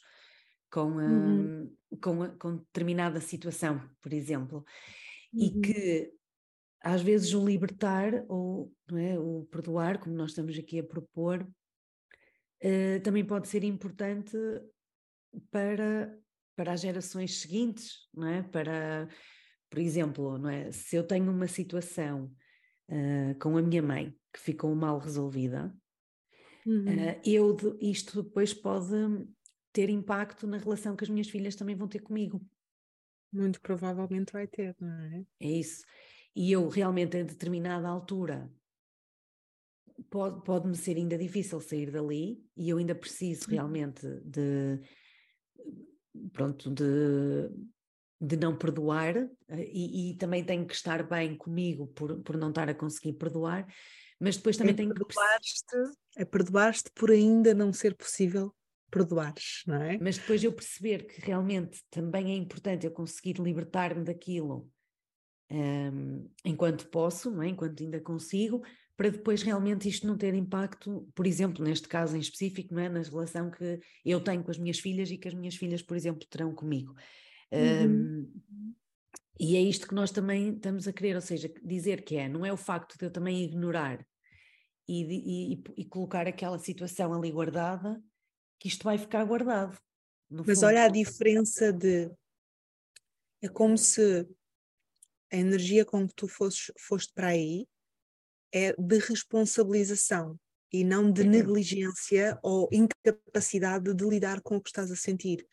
[0.72, 1.78] com, a, uhum.
[2.02, 4.66] com, a, com determinada situação, por exemplo.
[5.34, 5.44] Uhum.
[5.44, 6.14] E que
[6.82, 11.48] às vezes o libertar ou é, o perdoar, como nós estamos aqui a propor,
[12.64, 14.36] uh, também pode ser importante
[15.52, 16.18] para,
[16.56, 18.42] para as gerações seguintes, não é?
[18.42, 19.08] Para,
[19.70, 20.72] por exemplo, não é?
[20.72, 22.34] se eu tenho uma situação
[22.92, 25.74] uh, com a minha mãe que ficou mal resolvida,
[26.66, 26.86] uhum.
[26.86, 28.94] uh, eu isto depois pode
[29.74, 32.46] ter impacto na relação que as minhas filhas também vão ter comigo.
[33.32, 35.26] Muito provavelmente vai ter, não é?
[35.40, 35.84] É isso.
[36.36, 38.52] E eu realmente, em determinada altura,
[40.10, 43.54] pode, pode-me ser ainda difícil sair dali e eu ainda preciso uhum.
[43.54, 44.80] realmente de
[46.34, 47.50] pronto de,
[48.22, 49.30] de não perdoar eh,
[49.74, 53.66] e, e, também tenho que estar bem comigo por, por não estar a conseguir perdoar,
[54.20, 55.04] mas depois também é tenho que
[56.16, 58.54] é perdoar-te por ainda não ser possível
[58.92, 59.98] perdoares, não é?
[60.00, 64.70] Mas depois eu perceber que realmente também é importante eu conseguir libertar-me daquilo
[65.50, 67.48] um, enquanto posso, não é?
[67.48, 68.62] enquanto ainda consigo,
[68.96, 72.90] para depois realmente isto não ter impacto, por exemplo, neste caso em específico, não é?
[72.90, 75.98] na relação que eu tenho com as minhas filhas e que as minhas filhas, por
[75.98, 76.94] exemplo, terão comigo.
[77.52, 78.22] Uhum.
[78.22, 78.42] Um,
[79.40, 82.46] e é isto que nós também estamos a querer, ou seja, dizer que é, não
[82.46, 84.06] é o facto de eu também ignorar
[84.88, 88.02] e, e, e colocar aquela situação ali guardada,
[88.60, 89.78] que isto vai ficar guardado.
[90.30, 90.68] Mas fundo.
[90.68, 92.10] olha a diferença de.
[93.42, 94.28] É como se
[95.32, 97.68] a energia com que tu foste, foste para aí
[98.54, 100.40] é de responsabilização
[100.72, 101.30] e não de uhum.
[101.30, 105.46] negligência ou incapacidade de lidar com o que estás a sentir.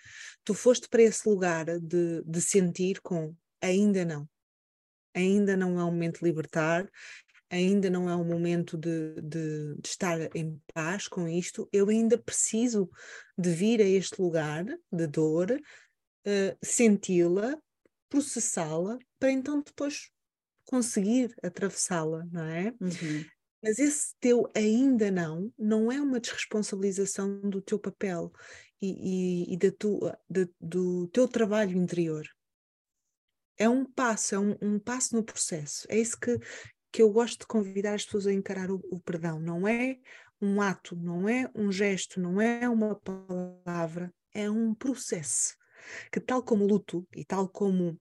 [0.44, 4.28] Tu foste para esse lugar de, de sentir com ainda não.
[5.14, 6.88] Ainda não é o momento de libertar,
[7.50, 12.18] ainda não é o momento de, de, de, estar em paz com isto, eu ainda
[12.18, 12.90] preciso
[13.36, 17.58] de vir a este lugar de dor, uh, senti-la,
[18.08, 20.10] processá-la, para então depois
[20.64, 22.74] conseguir atravessá-la, não é?
[22.80, 23.24] Uhum.
[23.62, 28.32] Mas esse teu ainda não, não é uma desresponsabilização do teu papel
[28.80, 32.26] e, e, e da tua, de, do teu trabalho interior.
[33.56, 35.86] É um passo, é um, um, passo no processo.
[35.90, 36.38] É isso que,
[36.92, 39.40] que eu gosto de convidar as pessoas a encarar o, o perdão.
[39.40, 39.98] Não é
[40.40, 45.56] um ato, não é um gesto, não é uma palavra, é um processo.
[46.12, 47.98] Que tal como luto e tal como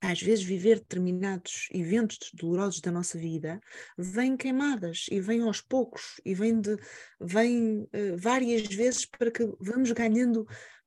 [0.00, 3.60] às vezes viver determinados eventos dolorosos da nossa vida
[3.98, 6.76] vêm queimadas e vêm aos poucos e vêm, de,
[7.20, 10.46] vêm uh, várias vezes para que vamos ganhando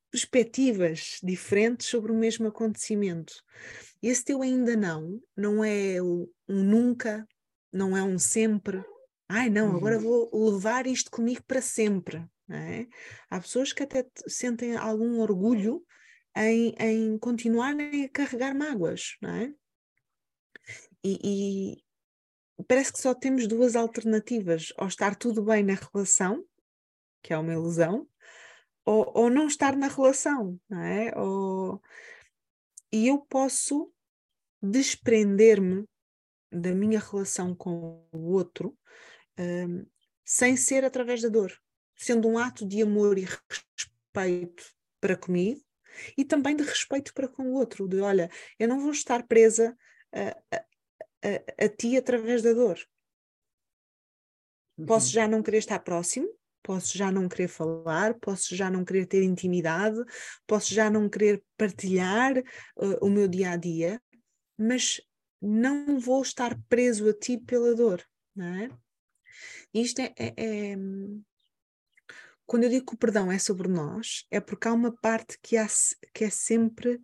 [0.09, 3.33] perspectivas diferentes sobre o mesmo acontecimento.
[4.01, 7.27] Esse teu ainda não, não é um nunca,
[7.71, 8.83] não é um sempre.
[9.27, 9.77] Ai, não, uhum.
[9.77, 12.23] agora vou levar isto comigo para sempre.
[12.49, 12.85] É?
[13.29, 15.83] Há pessoas que até sentem algum orgulho
[16.35, 19.53] em, em continuarem a carregar mágoas, não é?
[21.03, 21.19] E,
[22.57, 26.43] e, parece que só temos duas alternativas: ou estar tudo bem na relação,
[27.21, 28.07] que é uma ilusão,
[28.85, 31.17] ou, ou não estar na relação, não é?
[31.17, 31.81] Ou...
[32.91, 33.91] E eu posso
[34.61, 35.85] desprender-me
[36.51, 38.77] da minha relação com o outro
[39.37, 39.85] um,
[40.23, 41.51] sem ser através da dor,
[41.95, 44.63] sendo um ato de amor e respeito
[45.01, 45.61] para comigo
[46.17, 48.29] e também de respeito para com o outro, de olha,
[48.59, 49.77] eu não vou estar presa
[50.13, 50.65] a, a,
[51.23, 52.79] a, a ti através da dor.
[54.77, 54.85] Uhum.
[54.85, 56.27] Posso já não querer estar próximo,
[56.63, 59.97] posso já não querer falar, posso já não querer ter intimidade,
[60.47, 64.01] posso já não querer partilhar uh, o meu dia a dia,
[64.57, 65.01] mas
[65.41, 68.03] não vou estar preso a ti pela dor,
[68.35, 68.69] não é?
[69.73, 70.77] Isto é, é, é,
[72.53, 75.57] quando eu digo que o perdão é sobre nós, é porque há uma parte que,
[75.57, 75.65] há,
[76.13, 77.01] que é sempre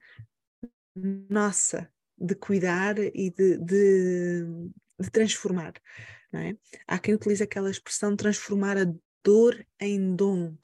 [1.27, 4.45] nossa, de cuidar e de, de,
[4.99, 5.73] de transformar.
[6.31, 6.55] É?
[6.85, 10.55] Há quem utilize aquela expressão transformar a dor em dom.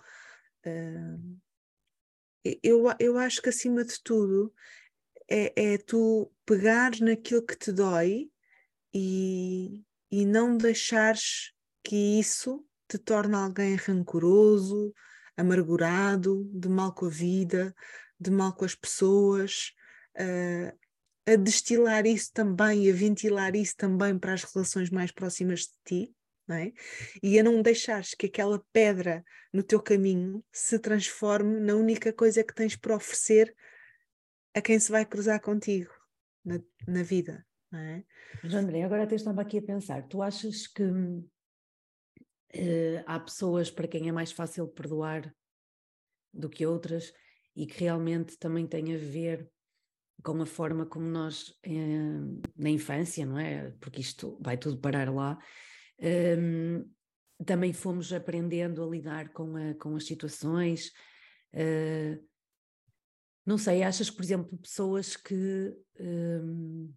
[0.63, 1.39] Uh,
[2.61, 4.53] eu, eu acho que acima de tudo
[5.27, 8.29] é, é tu pegares naquilo que te dói
[8.93, 14.93] e, e não deixares que isso te torna alguém rancoroso,
[15.37, 17.75] amargurado, de mal com a vida,
[18.19, 19.73] de mal com as pessoas,
[20.17, 20.77] uh,
[21.27, 26.15] a destilar isso também, a ventilar isso também para as relações mais próximas de ti.
[26.47, 26.71] É?
[27.23, 32.43] E a não deixares que aquela pedra no teu caminho se transforme na única coisa
[32.43, 33.55] que tens para oferecer
[34.53, 35.91] a quem se vai cruzar contigo
[36.45, 37.43] na, na vida.
[37.71, 38.03] Não é?
[38.43, 40.83] Mas André, agora até estava aqui a pensar, tu achas que
[42.53, 45.34] Uh, há pessoas para quem é mais fácil perdoar
[46.34, 47.12] do que outras
[47.55, 49.49] e que realmente também tem a ver
[50.23, 53.71] com a forma como nós, uh, na infância, não é?
[53.79, 55.38] Porque isto vai tudo parar lá,
[55.99, 56.95] uh,
[57.43, 60.91] também fomos aprendendo a lidar com, a, com as situações.
[61.53, 62.19] Eh,
[63.45, 66.89] não sei, achas por exemplo, pessoas que ehm,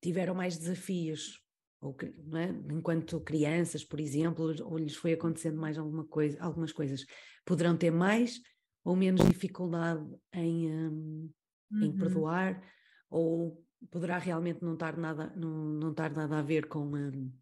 [0.00, 1.44] tiveram mais desafios
[1.80, 1.96] ou,
[2.36, 2.74] é?
[2.74, 7.04] enquanto crianças, por exemplo, ou lhes foi acontecendo mais alguma coisa, algumas coisas,
[7.44, 8.40] poderão ter mais
[8.84, 11.30] ou menos dificuldade em, um,
[11.70, 11.82] uhum.
[11.84, 12.62] em perdoar,
[13.10, 17.32] ou poderá realmente não estar nada, não, não estar nada a ver com, um,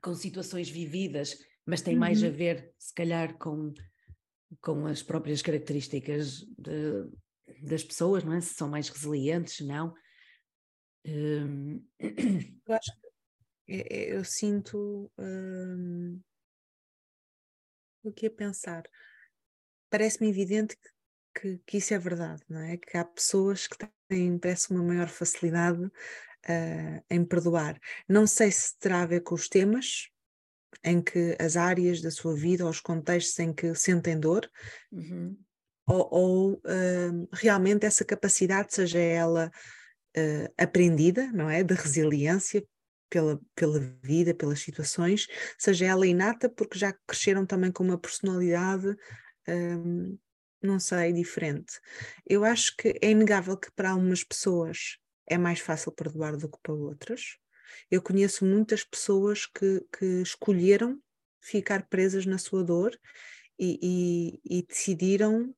[0.00, 1.36] com situações vividas,
[1.66, 2.00] mas tem uhum.
[2.00, 2.32] mais a uhum.
[2.32, 3.72] ver, se calhar, com,
[4.60, 7.08] com as próprias características de,
[7.62, 8.40] das pessoas, não é?
[8.40, 9.92] Se são mais resilientes, se não.
[11.06, 11.82] Um...
[11.98, 13.03] Eu acho
[13.66, 16.20] eu, eu sinto hum,
[18.02, 18.82] o que é pensar.
[19.90, 20.90] Parece-me evidente que,
[21.40, 22.76] que, que, isso é verdade, não é?
[22.76, 23.76] Que há pessoas que
[24.08, 27.80] têm, parece, uma maior facilidade uh, em perdoar.
[28.08, 30.08] Não sei se terá a ver com os temas,
[30.82, 34.50] em que as áreas da sua vida, ou os contextos em que sentem dor,
[34.92, 35.36] uhum.
[35.86, 39.50] ou, ou uh, realmente essa capacidade, seja ela
[40.16, 41.62] uh, aprendida, não é?
[41.62, 42.62] De resiliência
[43.14, 48.96] pela, pela vida, pelas situações, seja ela inata, porque já cresceram também com uma personalidade.
[49.46, 50.18] Um,
[50.60, 51.78] não sei, diferente.
[52.26, 54.98] Eu acho que é inegável que para algumas pessoas
[55.28, 57.38] é mais fácil perdoar do que para outras.
[57.88, 61.00] Eu conheço muitas pessoas que, que escolheram
[61.40, 62.98] ficar presas na sua dor
[63.56, 63.78] e,
[64.42, 65.54] e, e decidiram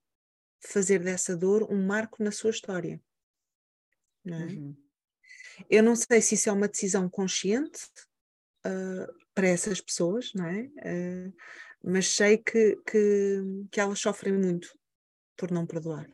[0.61, 3.01] fazer dessa dor um marco na sua história.
[4.27, 4.31] É?
[4.31, 4.86] Uhum.
[5.69, 7.87] Eu não sei se isso é uma decisão consciente
[8.67, 10.63] uh, para essas pessoas, não é?
[10.63, 11.35] Uh,
[11.83, 14.77] mas sei que, que, que elas sofrem muito
[15.37, 16.11] por não perdoar,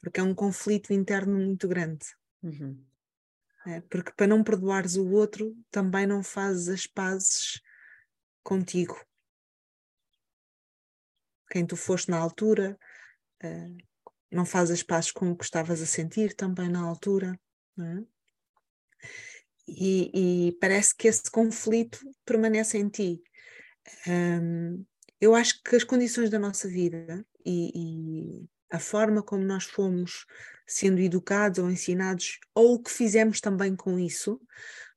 [0.00, 2.06] porque é um conflito interno muito grande.
[2.42, 2.84] Uhum.
[3.66, 7.62] É, porque para não perdoares o outro, também não fazes as pazes
[8.42, 8.94] contigo.
[11.50, 12.78] Quem tu foste na altura,
[13.42, 13.76] uh,
[14.30, 17.38] não fazes as pazes com o que estavas a sentir também na altura.
[17.78, 18.13] É?
[19.66, 23.22] E, e, parece que esse conflito permanece em ti.
[24.06, 24.84] Um,
[25.20, 30.26] eu acho que as condições da nossa vida e, e, a forma como nós fomos
[30.66, 34.40] sendo educados ou ensinados, ou o que fizemos também com isso,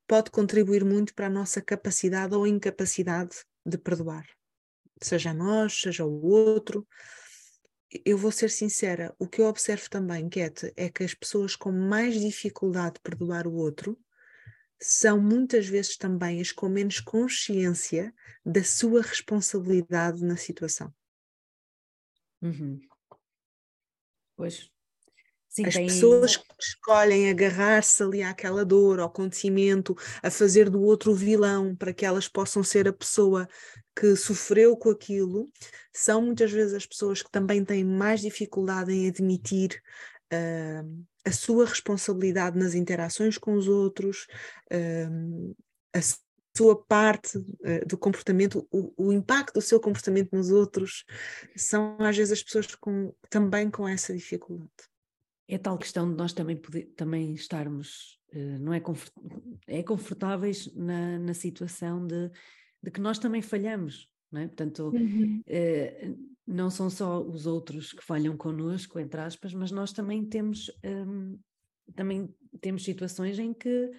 [0.06, 4.26] pode contribuir muito para a nossa capacidade ou incapacidade de perdoar.
[5.02, 6.86] Seja nós, seja o outro.
[8.04, 11.72] Eu vou ser sincera, o que eu observo também, Ket, é que as pessoas com
[11.72, 13.98] mais dificuldade de perdoar o outro
[14.80, 18.14] são muitas vezes também as com menos consciência
[18.44, 20.92] da sua responsabilidade na situação.
[22.42, 22.80] Uhum.
[24.36, 24.70] Pois.
[25.48, 25.86] Sim, As tem...
[25.86, 31.92] pessoas que escolhem agarrar-se ali àquela dor, ao acontecimento, a fazer do outro vilão para
[31.92, 33.48] que elas possam ser a pessoa
[33.98, 35.50] que sofreu com aquilo,
[35.92, 39.82] são muitas vezes as pessoas que também têm mais dificuldade em admitir
[40.32, 44.28] uh, a sua responsabilidade nas interações com os outros,
[44.72, 45.56] uh,
[45.92, 45.98] a
[46.56, 51.04] sua parte uh, do comportamento, o, o, impacto do seu comportamento nos outros,
[51.56, 54.70] são às vezes as pessoas com, também com essa dificuldade.
[55.48, 58.80] É tal questão de nós também, poder, também estarmos, uh, não é,
[59.66, 62.30] é confortáveis na, na situação de,
[62.82, 64.46] de que nós também falhamos, não é?
[64.46, 65.42] Portanto, uhum.
[65.46, 70.70] uh, não são só os outros que falham connosco, entre aspas, mas nós também temos,
[70.84, 71.38] um,
[71.94, 73.90] também temos situações em que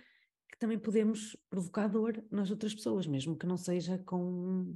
[0.57, 4.75] também podemos provocar dor nas outras pessoas, mesmo que não seja com,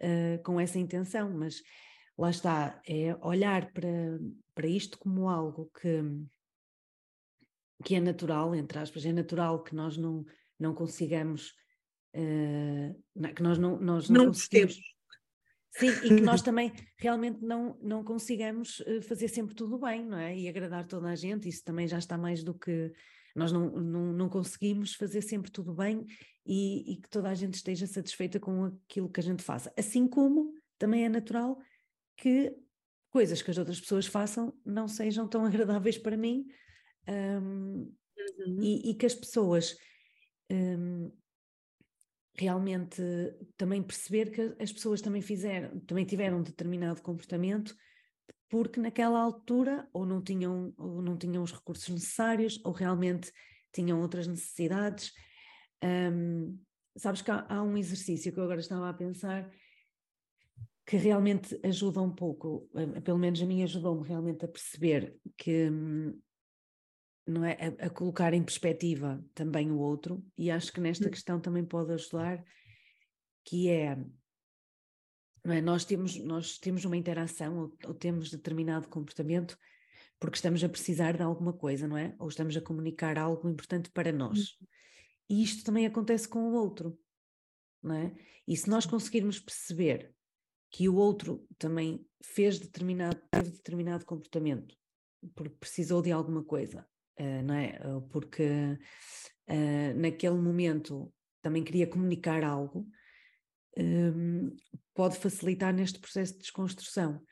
[0.00, 1.62] uh, com essa intenção, mas
[2.16, 4.18] lá está, é olhar para,
[4.54, 6.02] para isto como algo que,
[7.84, 10.24] que é natural, entre aspas, é natural que nós não,
[10.58, 11.54] não consigamos,
[12.14, 14.78] uh, que nós não, nós não, não conseguimos.
[15.70, 20.18] Sim, e que nós também realmente não, não consigamos eh, fazer sempre tudo bem, não
[20.18, 20.36] é?
[20.36, 22.92] E agradar toda a gente, isso também já está mais do que
[23.36, 26.04] nós não, não, não conseguimos fazer sempre tudo bem
[26.44, 29.72] e, e, que toda a gente esteja satisfeita com aquilo que a gente faça.
[29.76, 31.58] Assim como também é natural
[32.16, 32.52] que
[33.10, 36.46] coisas que as outras pessoas façam não sejam tão agradáveis para mim
[37.08, 37.94] um,
[38.38, 38.62] uhum.
[38.62, 39.76] e, e, que as pessoas
[40.50, 41.12] um,
[42.38, 43.02] realmente
[43.56, 47.74] também perceber que as pessoas também fizeram, também tiveram um determinado comportamento
[48.48, 53.32] porque naquela altura ou não tinham, ou não tinham os recursos necessários ou realmente
[53.72, 55.12] tinham outras necessidades.
[55.84, 56.58] Um,
[56.96, 59.50] sabes que há, há, um exercício que eu agora estava a pensar
[60.86, 62.66] que realmente ajuda um pouco,
[63.04, 66.18] pelo menos a mim ajudou-me realmente a perceber que hum,
[67.28, 71.10] não é a, a, colocar em perspectiva também o outro e acho que nesta hum.
[71.10, 72.42] questão também pode ajudar
[73.44, 73.98] que é
[75.52, 75.60] é?
[75.60, 79.58] Nós, temos, nós temos uma interação ou, ou, temos determinado comportamento
[80.20, 82.14] porque estamos a precisar de alguma coisa, não é?
[82.18, 84.38] Ou estamos a comunicar algo importante para nós.
[84.38, 84.66] Uhum.
[85.30, 86.98] E isto também acontece com o outro,
[87.82, 88.14] não é?
[88.46, 90.12] E se nós conseguirmos perceber
[90.70, 94.76] que o outro também fez determinado, teve determinado comportamento
[95.34, 96.86] porque precisou de alguma coisa,
[97.44, 97.80] não é?
[97.84, 98.78] Ou porque
[99.48, 101.12] uh, naquele momento
[101.42, 102.86] também queria comunicar algo,
[103.76, 104.54] um,
[104.94, 107.22] pode facilitar neste processo de desconstrução.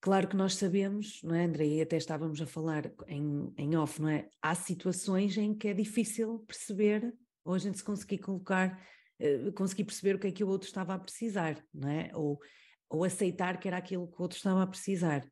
[0.00, 1.66] Claro que nós sabemos, não é, André?
[1.66, 4.28] E até estávamos a falar em, em off, não é?
[4.42, 7.14] Há situações em que é difícil perceber,
[7.44, 8.78] ou a gente se conseguir colocar,
[9.54, 12.10] conseguir perceber o que é que o outro estava a precisar, não é?
[12.12, 12.38] Ou,
[12.90, 15.26] ou aceitar que era aquilo que o outro estava a precisar.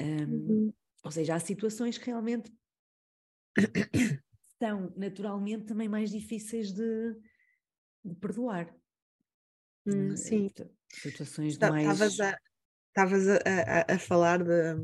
[0.00, 0.72] Um, uhum.
[1.04, 2.52] Ou seja, há situações que realmente
[4.60, 7.14] são naturalmente também mais difíceis de,
[8.04, 8.74] de perdoar.
[9.86, 10.50] Hum, sim.
[10.88, 12.00] Situações de mais.
[12.90, 14.74] Estavas a, a, a, falar de,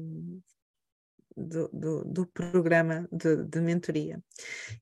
[1.37, 4.23] do, do, do, programa de, de, mentoria.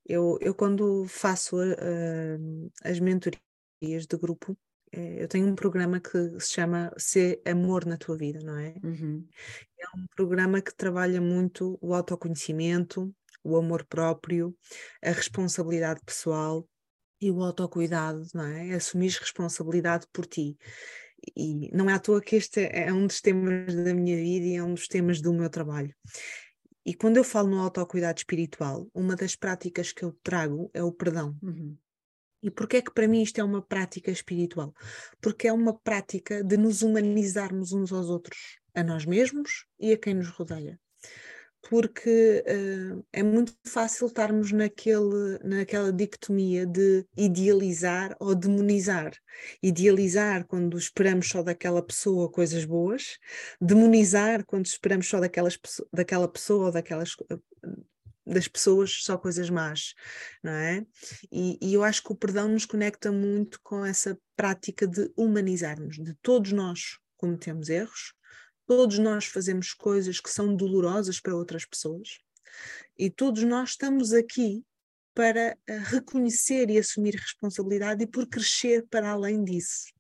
[0.07, 3.41] Eu, eu quando faço uh, as mentorias
[4.07, 4.57] de grupo,
[4.93, 8.75] eh, eu tenho um programa que se chama Ser Amor na Tua Vida, não é?
[8.85, 9.27] Uhum.
[9.79, 13.15] É um programa que trabalha muito o autoconhecimento,
[13.45, 14.57] o amor próprio,
[15.03, 16.67] a responsabilidade pessoal
[17.21, 18.75] e o autocuidado, não é?
[18.75, 20.57] Assumir responsabilidade por ti.
[21.37, 24.57] E não é à toa que este é um dos temas da minha vida e
[24.57, 25.95] é um dos temas do meu trabalho.
[26.85, 30.93] E quando eu falo no autocuidado espiritual, uma das práticas que eu trago é o
[30.93, 31.37] perdão.
[31.43, 31.77] Uhum.
[32.43, 34.75] E porquê é que para mim isto é uma prática espiritual?
[35.19, 39.97] Porque é uma prática de nos humanizarmos uns aos outros, a nós mesmos e a
[39.97, 40.79] quem nos rodeia
[41.69, 49.13] porque uh, é muito fácil estarmos naquele, naquela dicotomia de idealizar ou demonizar.
[49.63, 53.19] Idealizar quando esperamos só daquela pessoa coisas boas,
[53.61, 55.59] demonizar quando esperamos só daquelas,
[55.93, 57.17] daquela pessoa ou daquelas
[58.27, 59.95] das pessoas só coisas más,
[60.43, 60.87] não é?
[61.31, 65.97] E, e, eu acho que o perdão nos conecta muito com essa prática de humanizarmos,
[65.97, 68.15] de todos nós cometemos erros,
[68.67, 72.19] Todos nós fazemos coisas que são dolorosas para outras pessoas
[72.99, 74.65] e todos nós estamos aqui
[75.15, 79.93] para eh, reconhecer e assumir responsabilidade e por crescer para além disso,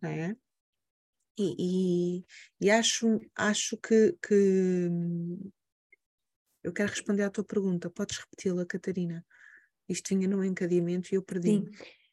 [0.00, 0.36] não é?
[1.38, 2.24] E, e,
[2.60, 4.90] e acho, acho que, que,
[6.62, 7.88] eu quero responder à tua pergunta.
[7.88, 9.24] Podes repeti-la, Catarina?
[9.88, 11.48] Isto vinha no encadeamento e eu perdi.
[11.48, 11.70] Sim,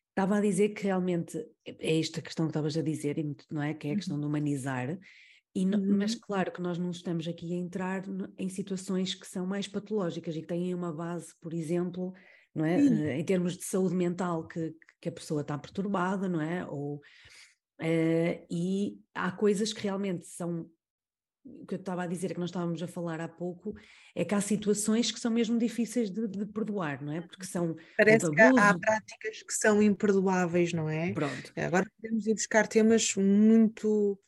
[0.10, 3.18] estava a dizer que realmente é esta questão que estavas a dizer,
[3.52, 3.74] não é?
[3.74, 4.98] Que é a questão de humanizar
[5.66, 5.98] uhum.
[5.98, 8.04] Mas claro que nós não estamos aqui a entrar
[8.38, 12.14] em situações que são mais patológicas e que têm uma base, por exemplo,
[12.54, 12.78] não é?
[12.78, 16.66] Uh, em termos de saúde mental, que, que a pessoa está perturbada, não é?
[16.66, 20.70] Ou, uh, e há coisas que realmente são
[21.46, 23.74] o que eu estava a dizer, que nós estávamos a falar há pouco,
[24.14, 27.22] é que há situações que são mesmo difíceis de, de perdoar, não é?
[27.22, 27.76] Porque são.
[27.96, 31.14] Parece que há, há, práticas que são imperdoáveis, não é?
[31.14, 31.54] Pronto.
[31.56, 34.20] Agora podemos ir buscar temas muito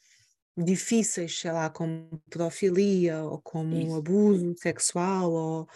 [0.64, 3.96] difíceis, sei lá, como pedofilia ou como Isso.
[3.96, 5.68] abuso sexual ou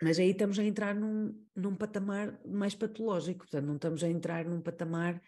[0.00, 4.44] mas aí estamos a entrar num, num patamar mais patológico, portanto, não estamos a entrar
[4.44, 5.20] num patamar.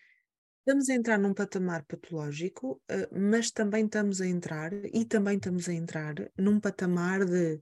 [0.61, 5.69] Estamos a entrar num patamar patológico, eh, mas também estamos a entrar, e também estamos
[5.69, 7.61] a entrar, num patamar de,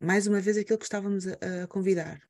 [0.00, 2.20] mais uma vez, aquilo que estávamos a, a convidar,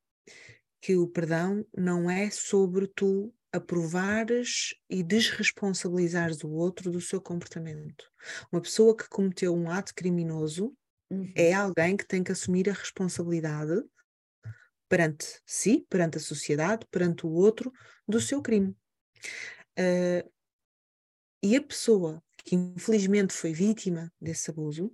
[0.81, 8.11] que o perdão não é sobre tu aprovares e desresponsabilizares o outro do seu comportamento.
[8.53, 10.75] Uma pessoa que cometeu um ato criminoso
[11.11, 11.33] uhum.
[11.35, 13.83] é alguém que tem que assumir a responsabilidade
[14.89, 17.73] perante si, perante a sociedade, perante o outro,
[18.07, 18.77] do seu crime.
[19.79, 20.31] Uh,
[21.43, 24.93] e a pessoa que infelizmente foi vítima desse abuso,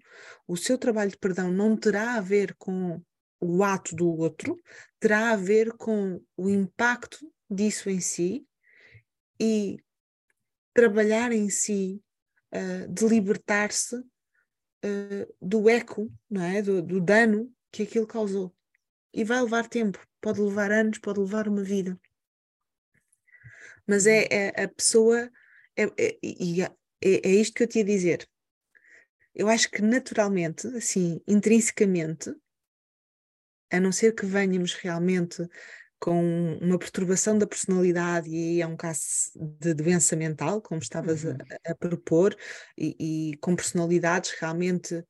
[0.49, 3.03] o seu trabalho de perdão não terá a ver com
[3.39, 4.59] o ato do outro,
[4.99, 7.19] terá a ver com o impacto
[7.51, 8.47] disso em si
[9.43, 9.85] e
[10.73, 12.01] trabalhar em si,
[12.55, 16.63] uh, de libertar-se uh, do eco, não é?
[16.63, 18.55] Do, do, dano que aquilo causou.
[19.13, 22.01] E vai levar tempo, pode levar anos, pode levar uma vida.
[23.85, 25.29] Mas é, é a pessoa,
[25.77, 26.71] é, é, é,
[27.03, 28.29] é isto que eu te ia dizer.
[29.35, 32.33] Eu acho que naturalmente, assim, intrinsecamente,
[33.73, 35.49] a não ser que venhamos realmente
[36.03, 41.37] com uma perturbação da personalidade e é um caso de doença mental, como estavas uhum.
[41.65, 42.37] a, a, propor,
[42.77, 42.97] e,
[43.31, 45.01] e, com personalidades realmente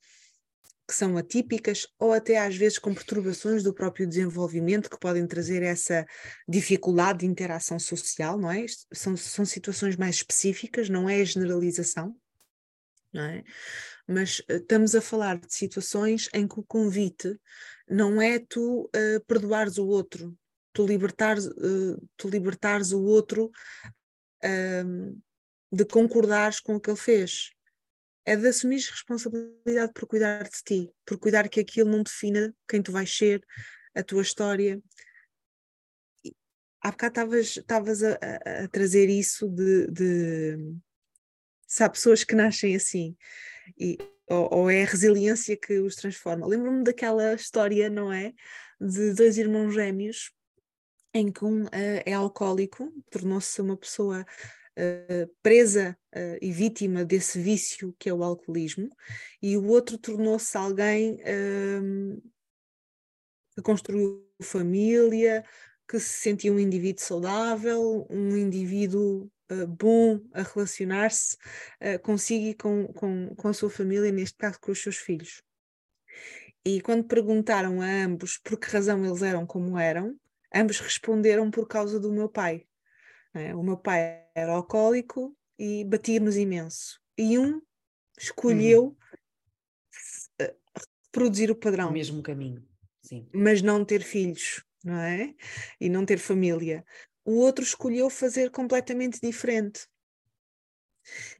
[0.86, 5.62] que são atípicas ou até às vezes com perturbações do próprio desenvolvimento que podem trazer
[5.62, 6.05] essa
[6.47, 8.66] dificuldade de interação social, não é?
[8.93, 12.14] São, são situações mais específicas, não é a generalização,
[13.11, 13.43] não é?
[14.07, 17.34] Mas eh, estamos a falar de situações em que o convite
[17.88, 20.36] não é tu uh, perdoares o outro,
[20.73, 23.51] tu libertares, uh, tu libertares o outro
[24.45, 25.23] uh,
[25.70, 27.51] de concordares com o que ele fez.
[28.25, 32.81] É de assumir responsabilidade por cuidar de ti, por cuidar que aquilo não defina quem
[32.81, 33.45] tu vais ser,
[33.95, 34.81] a tua história.
[36.81, 40.77] Há bocado estavas a, a, a, trazer isso de, de
[41.66, 43.16] sabe, pessoas que nascem assim.
[43.79, 43.99] E,
[44.29, 46.47] ou, ou, é a resiliência que os transforma.
[46.47, 48.33] Lembro-me daquela história, não é?
[48.81, 50.33] De dois irmãos gêmeos
[51.15, 51.69] em que um uh,
[52.07, 54.25] é alcoólico, tornou-se uma pessoa
[54.79, 58.89] uh, presa uh, e vítima desse vício que é o alcoolismo,
[59.41, 62.19] e o outro tornou-se alguém ehm,
[63.55, 65.45] que construiu família,
[65.89, 71.37] que se sentia um indivíduo saudável, um indivíduo uh, bom a relacionar-se
[71.83, 75.43] uh, consigo e com, com, com a sua família, neste caso com os seus filhos.
[76.65, 80.17] E quando perguntaram a ambos por que razão eles eram como eram,
[80.55, 82.67] ambos responderam por causa do meu pai.
[83.35, 83.55] É?
[83.55, 87.01] O meu pai era alcoólico e batia-nos imenso.
[87.17, 87.63] E um
[88.19, 88.97] escolheu.
[90.39, 90.55] Eh,
[91.07, 91.91] reproduzir o padrão.
[91.91, 92.67] O mesmo caminho,
[93.03, 93.29] sim.
[93.33, 95.35] Mas não ter filhos, não é?
[95.81, 96.85] E não ter família.
[97.25, 99.87] O outro escolheu fazer completamente diferente.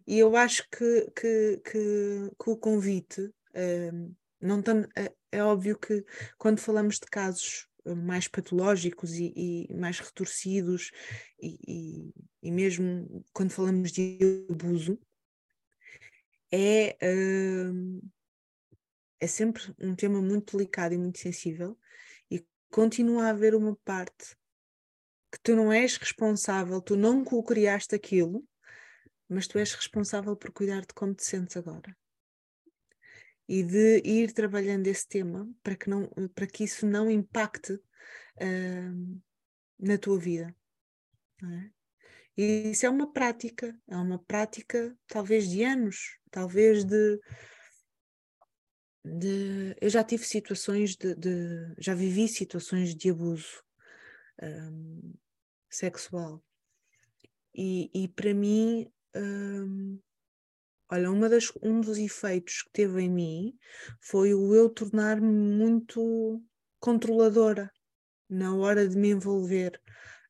[0.07, 5.79] E eu acho que, que, que, que o convite, uh, não tam, é, é óbvio
[5.79, 6.05] que
[6.37, 9.33] quando falamos de casos eh, mais patológicos e,
[9.69, 10.91] e mais retorcidos,
[11.41, 14.19] e, e, e, mesmo quando falamos de
[14.51, 14.99] abuso,
[16.51, 18.11] é, uh,
[19.21, 21.79] é sempre um tema muito delicado e muito sensível,
[22.31, 24.37] e continua a haver uma parte
[25.31, 28.47] que tu não és responsável, tu não co-criaste aquilo,
[29.29, 31.97] mas tu és responsável por cuidar de como te sentes agora.
[33.53, 39.23] E de ir trabalhando esse tema para que, não, para que isso não impacte uh,
[39.79, 40.57] na tua vida.
[41.43, 41.71] É?
[42.35, 47.21] E isso é uma prática, é uma prática talvez de anos, talvez de.
[49.05, 53.63] de eu já tive situações de, de já vivi situações de abuso
[54.43, 55.13] um,
[55.69, 56.43] sexual.
[57.55, 60.01] E, e para mim, um,
[60.93, 63.59] olha, uma das, um dos efeitos que teve em mim
[63.99, 66.43] foi o eu tornar-me muito
[66.79, 67.73] controladora
[68.29, 69.81] na hora de me envolver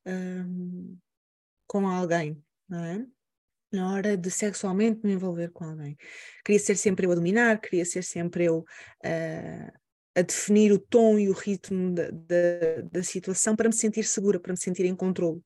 [0.05, 0.97] um,
[1.67, 3.05] com alguém, não é?
[3.73, 5.97] Na hora de sexualmente me envolver com alguém.
[6.45, 9.79] Queria ser sempre eu a dominar, queria ser sempre eu uh,
[10.15, 14.39] a definir o tom e o ritmo da, da, da situação para me sentir segura,
[14.39, 15.41] para me sentir em controle.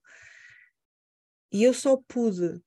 [1.52, 2.62] E eu só pude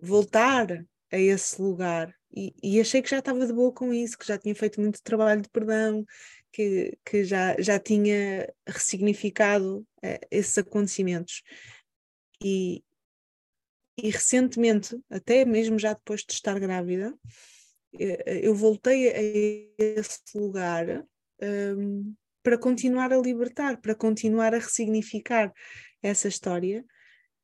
[0.00, 4.26] voltar a esse lugar e, e, achei que já estava de boa com isso, que
[4.26, 6.04] já tinha feito muito trabalho de perdão,
[6.50, 11.42] que, que já, já tinha ressignificado uh, esses acontecimentos.
[12.42, 12.82] E,
[13.96, 17.14] e recentemente, até mesmo já depois de estar grávida,
[17.96, 19.20] eh, eu voltei a
[19.78, 21.06] esse lugar
[21.40, 22.12] um,
[22.42, 25.52] para continuar a libertar, para continuar a ressignificar
[26.02, 26.84] essa história.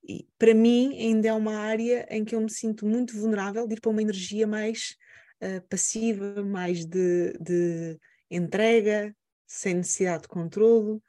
[0.03, 3.75] E para mim ainda é uma área em que eu me sinto muito vulnerável de
[3.75, 4.97] ir para uma energia mais
[5.43, 7.99] uh, passiva, mais de, de
[8.31, 9.15] entrega,
[9.47, 11.03] sem necessidade de controlo.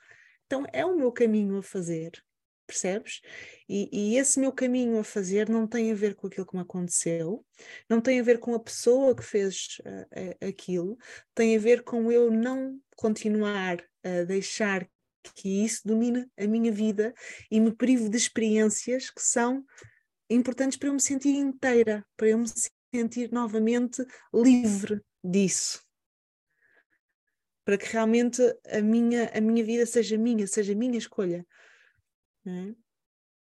[0.46, 2.12] Então é o meu caminho a fazer,
[2.68, 3.22] percebes?
[3.70, 6.62] E, e, esse meu caminho a fazer não tem a ver com aquilo que me
[6.62, 7.46] aconteceu,
[7.90, 10.98] não tem a ver com a pessoa que fez uh, aquilo,
[11.34, 14.90] tem a ver com eu não continuar a deixar
[15.36, 17.14] que isso domine a minha vida
[17.50, 19.66] e me prive de experiências que são
[20.30, 22.48] importantes para eu me sentir inteira, para eu me
[22.94, 25.84] sentir novamente livre disso.
[27.66, 31.46] Para que realmente a minha, a minha vida seja minha, seja minha escolha.
[32.46, 32.74] É?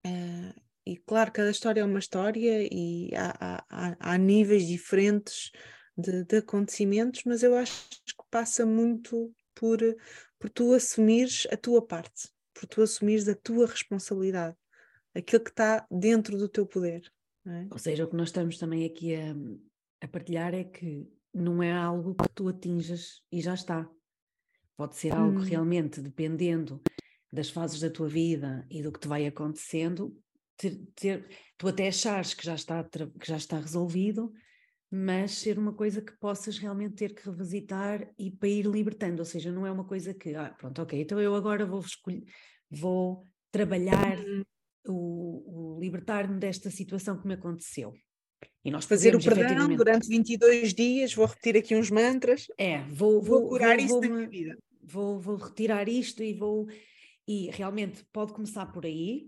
[0.07, 5.51] Uh, e claro, cada história é uma história e há, há, há níveis diferentes
[5.97, 9.79] de, de, acontecimentos, mas eu acho que passa muito por,
[10.37, 14.55] por tu assumires a tua parte, por tu assumires a tua responsabilidade,
[15.15, 17.11] aquilo que está dentro do teu poder.
[17.47, 17.67] É?
[17.71, 19.35] Ou seja, o que nós estamos também aqui a,
[20.01, 23.89] a partilhar é que não é algo que tu atinjas e já está.
[24.77, 25.43] Pode ser algo hum.
[25.43, 26.81] realmente, dependendo
[27.31, 30.17] das fases da tua vida e do que te vai acontecendo,
[30.57, 31.27] ter, ter,
[31.57, 34.33] tu até achares que já, está, que já está resolvido,
[34.91, 39.25] mas ser uma coisa que possas realmente ter que revisitar e para ir libertando, ou
[39.25, 42.23] seja, não é uma coisa que, ah, pronto, ok, então eu agora vou escolher,
[42.69, 44.43] vou trabalhar uhum.
[44.87, 47.93] o, o libertar-me desta situação que me aconteceu.
[48.63, 49.77] E nós fazer o perdão efetivamente...
[49.77, 52.47] durante 22 dias, vou repetir aqui uns mantras.
[52.57, 54.57] É, vou, vou, vou curar vou, isso da minha vida.
[54.81, 56.67] Vou, vou retirar isto e vou
[57.27, 59.27] e realmente pode começar por aí,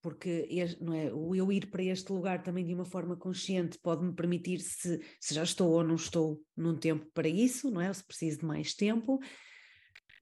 [0.00, 0.48] porque
[0.80, 4.60] não é, o eu ir para este lugar também de uma forma consciente pode-me permitir
[4.60, 7.88] se, se já estou ou não estou num tempo para isso, não é?
[7.88, 9.18] Ou se preciso de mais tempo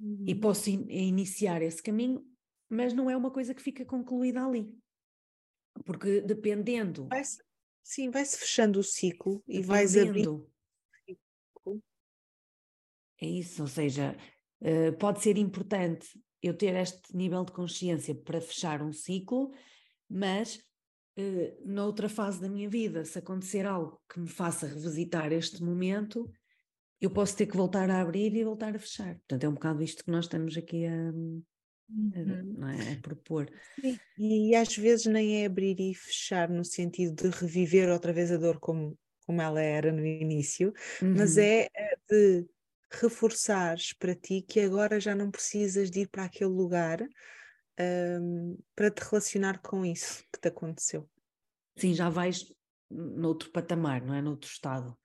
[0.00, 0.24] uhum.
[0.26, 2.24] e posso in, iniciar esse caminho,
[2.68, 4.72] mas não é uma coisa que fica concluída ali.
[5.84, 7.06] Porque dependendo.
[7.08, 7.22] Vai
[7.82, 10.50] sim, vai-se fechando o ciclo e vais abrindo.
[13.18, 14.16] É isso, ou seja,
[14.60, 16.08] uh, pode ser importante
[16.48, 19.52] eu ter este nível de consciência para fechar um ciclo,
[20.08, 20.56] mas
[21.18, 26.30] uh, noutra fase da minha vida, se acontecer algo que me faça revisitar este momento,
[27.00, 29.14] eu posso ter que voltar a abrir e voltar a fechar.
[29.16, 31.12] Portanto, é um bocado isto que nós estamos aqui a,
[31.88, 32.54] Uhum.
[32.58, 32.94] Não é?
[32.94, 33.48] a propor.
[33.80, 33.98] Sim.
[34.18, 38.36] E às vezes nem é abrir e fechar no sentido de reviver outra vez a
[38.36, 41.14] dor como, como ela era no início, uhum.
[41.16, 41.68] mas é
[42.10, 42.46] de
[43.00, 47.00] reforçares para ti que agora já não precisas de ir para aquele lugar
[47.78, 51.08] um, para te relacionar com isso que te aconteceu.
[51.76, 52.44] Sim, já vais
[52.90, 54.22] noutro patamar, não é?
[54.22, 54.96] Noutro estado.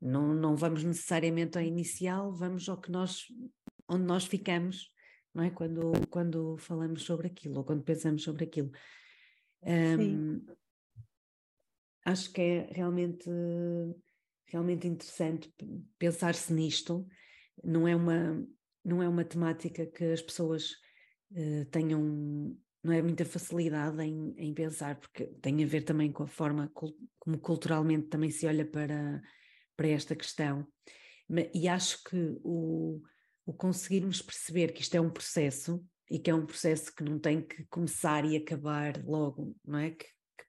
[0.00, 3.24] Não, não vamos necessariamente ao inicial, vamos ao que nós,
[3.88, 4.90] onde nós ficamos,
[5.34, 5.50] não é?
[5.50, 8.70] Quando, quando falamos sobre aquilo, ou quando pensamos sobre aquilo.
[9.62, 10.44] Um,
[12.04, 13.28] acho que é realmente,
[14.46, 15.52] realmente interessante
[15.98, 17.06] pensar-se nisto.
[17.62, 18.46] Não é uma,
[18.84, 20.72] não é uma temática que as pessoas
[21.32, 26.22] uh, tenham não é muita facilidade em, em pensar, porque tem a ver também com
[26.22, 29.20] a forma como culturalmente também se olha para,
[29.76, 30.66] para esta questão.
[31.52, 33.02] E acho que o,
[33.44, 37.18] o conseguirmos perceber que isto é um processo e que é um processo que não
[37.18, 39.90] tem que começar e acabar logo, não é?
[39.90, 40.44] Que, que,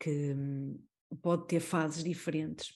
[0.00, 0.78] que hum,
[1.22, 2.74] pode ter fases diferentes.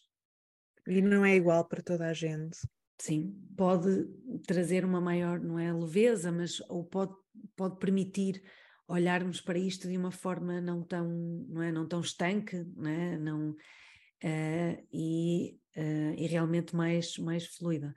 [0.87, 2.59] E não é igual para toda a gente.
[3.01, 4.07] Sim, pode
[4.47, 7.15] trazer uma maior, não é leveza, mas ou pode,
[7.57, 8.43] pode permitir
[8.89, 11.09] olharmos para isto de uma forma não tão,
[11.49, 13.19] não é, não tão estanque, não é?
[13.19, 17.95] Não, uh, e, uh, e realmente mais, mais fluida.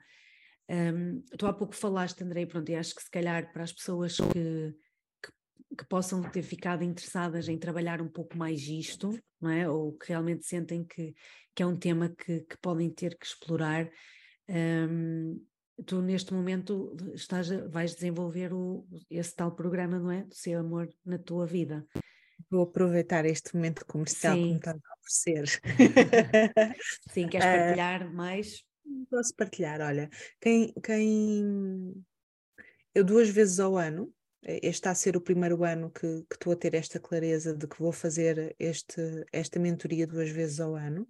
[0.68, 4.16] Um, tu há pouco falaste, Andrei, pronto, e acho que se calhar para as pessoas
[4.16, 4.74] que,
[5.22, 9.68] que, que, possam ter ficado interessadas em trabalhar um pouco mais isto, não é?
[9.68, 11.14] Ou que realmente sentem que,
[11.54, 13.90] que é um tema que, que podem ter que explorar,
[14.48, 15.44] um,
[15.86, 20.22] tu neste momento estás, vais desenvolver o, esse tal programa, não é?
[20.24, 21.86] Do seu amor na tua vida.
[22.50, 24.42] Vou aproveitar este momento comercial Sim.
[24.42, 25.62] que me estás a oferecer.
[27.10, 28.64] Sim, queres ah, partilhar uh, mais?
[29.08, 31.94] Posso partilhar, olha, quem, quem
[32.94, 34.12] eu duas vezes ao ano,
[34.42, 37.66] este está a ser o primeiro ano que, que estou a ter esta clareza de
[37.66, 41.08] que vou fazer este, esta mentoria duas vezes ao ano.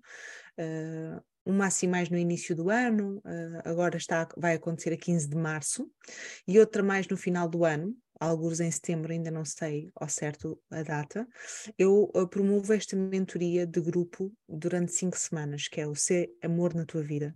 [0.59, 5.28] Uh, uma assim mais no início do ano, uh, agora está, vai acontecer a 15
[5.28, 5.90] de março,
[6.47, 10.61] e outra mais no final do ano, alguns em setembro, ainda não sei ao certo
[10.70, 11.26] a data,
[11.76, 16.74] eu uh, promovo esta mentoria de grupo durante cinco semanas, que é o Ser Amor
[16.74, 17.34] na Tua Vida,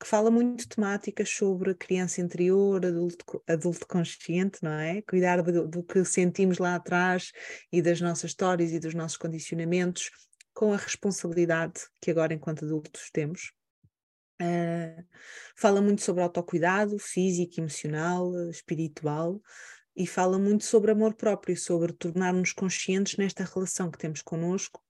[0.00, 5.00] que fala muito de temáticas sobre criança interior, adulto, adulto consciente, não é?
[5.02, 7.30] Cuidar do, do que sentimos lá atrás
[7.70, 10.10] e das nossas histórias e dos nossos condicionamentos,
[10.54, 13.52] com a responsabilidade que agora, enquanto adultos, temos.
[14.40, 15.04] Uh,
[15.56, 19.40] fala muito sobre autocuidado físico, emocional, espiritual,
[19.94, 24.82] e fala muito sobre amor próprio, sobre tornar-nos conscientes nesta relação que temos connosco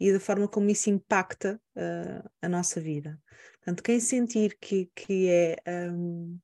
[0.00, 3.20] e da forma como isso impacta uh, a nossa vida.
[3.54, 5.56] Portanto, quem sentir que, que é
[5.90, 6.38] um,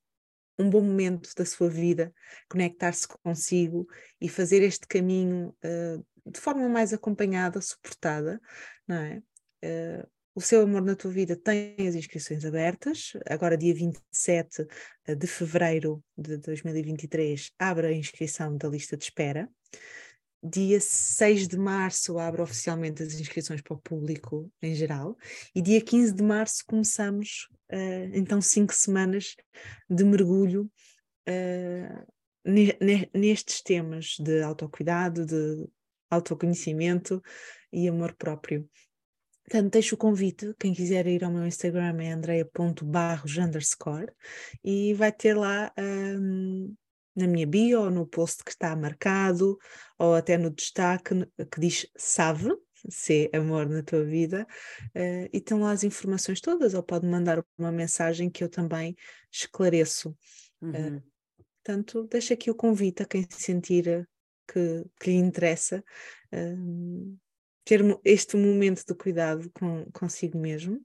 [0.59, 2.15] um bom momento da sua vida,
[2.49, 3.87] conectar-se consigo
[4.21, 8.41] e fazer este caminho uh, de forma mais acompanhada, suportada,
[8.87, 9.23] não é?
[9.65, 13.13] Uh, o Seu Amor na Tua Vida tem as inscrições abertas.
[13.25, 14.67] Agora, dia 27
[15.07, 19.49] eh, de fevereiro de 2023, abre a inscrição da lista de espera.
[20.43, 25.17] Dia 6 de março abre oficialmente as inscrições para o público em geral.
[25.55, 29.37] E dia 15 de março começamos, uh, então, cinco semanas
[29.89, 30.69] de mergulho
[31.29, 32.15] uh,
[33.15, 35.65] nestes temas de autocuidado, de
[36.15, 37.23] autoconhecimento
[37.73, 38.69] e amor próprio.
[39.45, 44.11] Portanto, deixo o convite, quem quiser ir ao meu Instagram é andrea.barros underscore
[44.65, 46.75] e vai ter lá um,
[47.15, 49.59] na minha bio ou no post que está marcado
[49.99, 52.53] ou até no destaque que diz SAVE,
[52.89, 54.47] se amor na tua vida,
[54.97, 58.97] uh, e estão lá as informações todas, ou pode mandar uma mensagem que eu também
[59.31, 60.17] esclareço.
[60.61, 60.97] Uhum.
[60.97, 61.03] Uh,
[61.63, 64.09] portanto, deixo aqui o convite a quem sentir
[64.47, 65.85] que, que lhe interessa
[66.33, 67.17] um,
[67.65, 70.81] ter este momento de cuidado com, consigo mesmo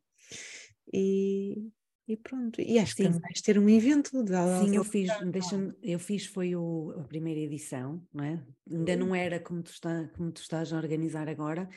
[0.93, 1.70] e,
[2.07, 2.62] e pronto.
[2.62, 3.12] E acho Sim.
[3.12, 4.34] que vais ter um evento de
[4.66, 8.43] Sim, eu fiz, deixa eu fiz foi o, a primeira edição, não é?
[8.72, 11.70] Ainda não era como tu, está, como tu estás a organizar agora,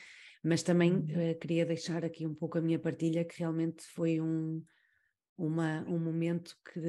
[0.43, 4.64] mas também uh, queria deixar aqui um pouco a minha partilha, que realmente foi um,
[5.37, 6.80] uma, um momento que,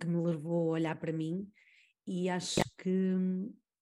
[0.00, 1.48] que me levou a olhar para mim
[2.06, 3.16] e acho que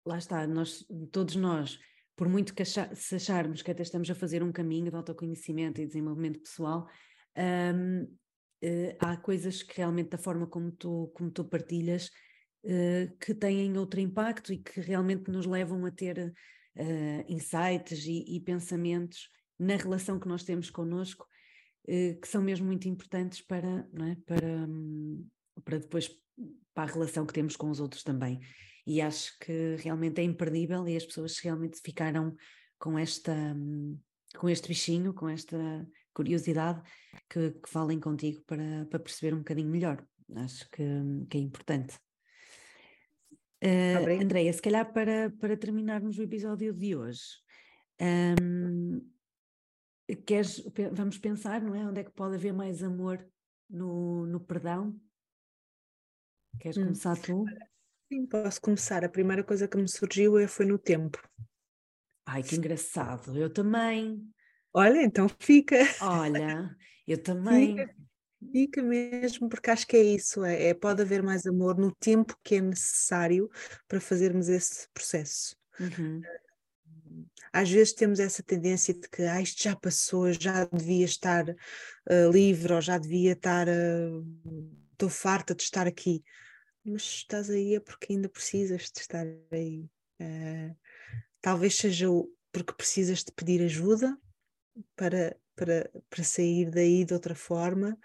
[0.05, 1.79] lá está, nós, todos nós,
[2.17, 5.81] por muito que achar, se acharmos que até estamos a fazer um caminho de autoconhecimento
[5.81, 6.89] e desenvolvimento pessoal,
[7.37, 8.19] um, uh,
[8.63, 12.11] eh, há coisas que realmente da forma como tu, como tu partilhas
[12.65, 16.33] uh, que têm outro impacto e que realmente nos levam a ter
[16.77, 19.29] uh, insights e, e, pensamentos
[19.59, 21.27] na relação que nós temos connosco
[21.87, 24.17] eh, que são mesmo muito importantes para, é?
[24.27, 25.27] para, hum,
[25.65, 26.11] para depois
[26.73, 28.41] para a relação que temos com os outros também.
[28.87, 32.35] E acho que realmente é imperdível e as pessoas realmente ficaram
[32.79, 33.99] com esta hum,
[34.37, 35.57] com este bichinho, com esta
[36.13, 36.83] curiosidade,
[37.29, 40.05] que, que falem contigo para, para perceber um bocadinho melhor.
[40.37, 40.85] Acho que,
[41.29, 41.99] que é importante.
[43.63, 47.23] Uh, Andréia, se calhar para, para terminarmos o episódio de hoje,
[48.43, 49.01] um,
[50.27, 50.63] queres,
[50.93, 51.87] vamos pensar, não é?
[51.87, 53.27] Onde é que pode haver mais amor
[53.71, 54.95] no, no perdão?
[56.61, 56.85] Queres hum.
[56.85, 57.45] começar tu?
[58.15, 59.05] Sim, posso começar.
[59.05, 61.21] A primeira coisa que me surgiu é, foi no tempo.
[62.25, 63.37] Ai, que engraçado.
[63.37, 64.25] Eu também.
[64.73, 65.79] Olha, então fica.
[66.01, 66.77] Olha,
[67.09, 67.77] eu também.
[67.77, 67.95] Fica,
[68.53, 70.45] fica mesmo, porque acho que é isso.
[70.45, 73.51] É, é, pode haver mais amor no tempo que é necessário
[73.89, 75.57] para fazermos esse processo.
[75.81, 76.23] Uhum.
[77.53, 82.31] Às vezes temos essa tendência de que ah, isto já passou, já devia estar uh,
[82.33, 83.67] livre ou já devia estar.
[84.93, 86.23] Estou uh, farta de estar aqui.
[86.85, 89.89] Mas estás aí é porque ainda precisas de estar aí.
[90.21, 90.77] Uh,
[91.41, 92.07] talvez seja
[92.53, 94.17] porque precisas de pedir ajuda
[94.95, 97.99] para, para, para sair daí de outra forma,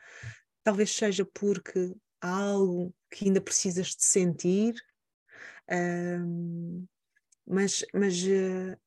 [0.63, 4.75] talvez seja porque há algo que ainda precisas de sentir,
[5.69, 6.85] um,
[7.45, 8.79] mas, mas uh,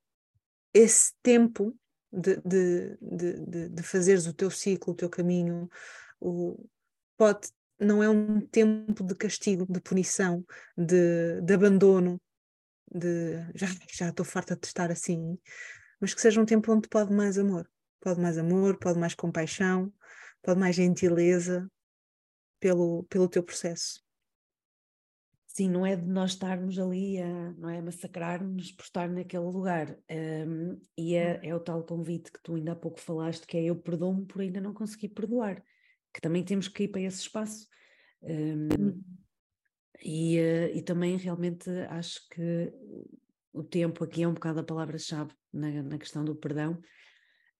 [0.74, 1.76] esse tempo
[2.12, 5.68] de, de, de, de, fazeres o teu ciclo, o teu caminho,
[6.20, 6.68] o,
[7.16, 7.48] pode,
[7.82, 10.44] não é um tempo de castigo, de punição,
[10.76, 12.20] de, de abandono,
[12.90, 15.38] de já, já estou farta de estar assim,
[16.00, 17.68] mas que seja um tempo onde pode mais amor.
[18.00, 19.92] Pode mais amor, pode mais compaixão,
[20.42, 21.70] pode mais gentileza
[22.58, 24.02] pelo, pelo teu processo.
[25.46, 29.98] Sim, não é de nós estarmos ali a, não é, massacrar-nos por estar naquele lugar.
[30.10, 33.64] Um, e é, é, o tal convite que tu ainda há pouco falaste, que é
[33.64, 35.62] eu perdoo-me por ainda não conseguir perdoar.
[36.12, 37.66] Que também temos que ir para esse espaço.
[38.22, 39.02] Um, hum.
[40.04, 42.72] E, uh, e também realmente acho que
[43.52, 46.82] o tempo aqui é um bocado a palavra-chave na, na questão do perdão.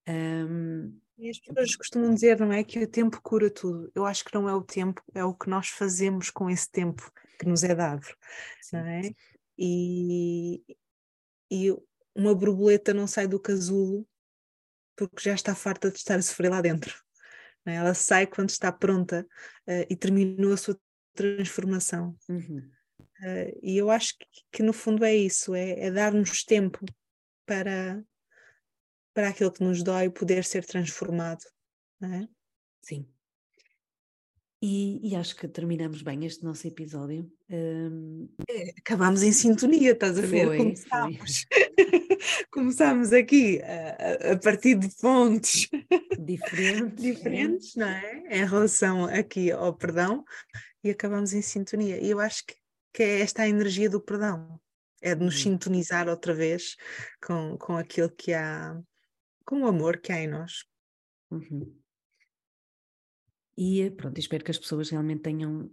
[0.09, 2.65] Um, e as pessoas costumam dizer, não é?
[2.65, 3.91] Que o tempo cura tudo.
[3.95, 7.11] Eu acho que não é o tempo, é o que nós fazemos com esse tempo
[7.39, 8.07] que nos é dado,
[8.61, 9.03] sim, não é?
[9.59, 10.63] E,
[11.51, 11.71] e
[12.15, 14.07] uma borboleta não sai do casulo
[14.97, 16.95] porque já está farta de estar a sofrer lá dentro.
[17.67, 17.75] É?
[17.75, 19.27] Ela sai quando está pronta
[19.69, 20.79] uh, e terminou a sua
[21.15, 22.17] transformação.
[22.29, 22.71] Uhum.
[23.21, 26.85] Uh, e eu acho que, que, no fundo é isso, é, é dar-nos tempo
[27.47, 28.03] para,
[29.15, 31.45] para aquilo que nos dói poder ser transformado.
[32.03, 32.27] É?
[32.83, 33.09] Sim.
[34.65, 37.29] E, e, acho que terminamos bem este nosso episódio.
[37.51, 38.29] Um...
[38.49, 40.47] É, acabámos em sintonia, estás a ver?
[40.47, 41.47] Foi, Começámos.
[42.49, 45.69] Começámos aqui a, a, partir de fontes
[46.17, 48.23] diferentes, diferentes não é?
[48.31, 50.25] Em relação aqui ao perdão,
[50.85, 52.01] e acabamos em sintonia.
[52.01, 52.55] E eu acho que,
[52.95, 54.61] que é esta a energia do perdão,
[55.01, 55.55] é de nos uhum.
[55.55, 56.77] sintonizar outra vez
[57.21, 58.81] com, com aquilo que há,
[59.45, 60.65] com o amor que há em nós.
[61.33, 61.82] Uhum.
[63.57, 65.71] E pronto, espero que as pessoas realmente tenham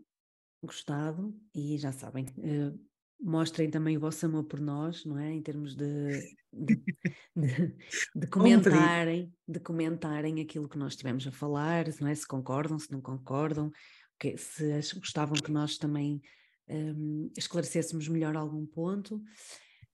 [0.63, 2.79] gostado e já sabem, uh,
[3.21, 5.31] mostrem também o vosso amor por nós, não é?
[5.31, 6.75] Em termos de, de,
[7.35, 7.75] de,
[8.15, 12.15] de comentarem, de comentarem aquilo que nós estivemos a falar, não é?
[12.15, 13.71] Se concordam, se não concordam,
[14.19, 16.21] que, se gostavam que nós também
[16.69, 19.21] um, esclarecêssemos melhor algum ponto.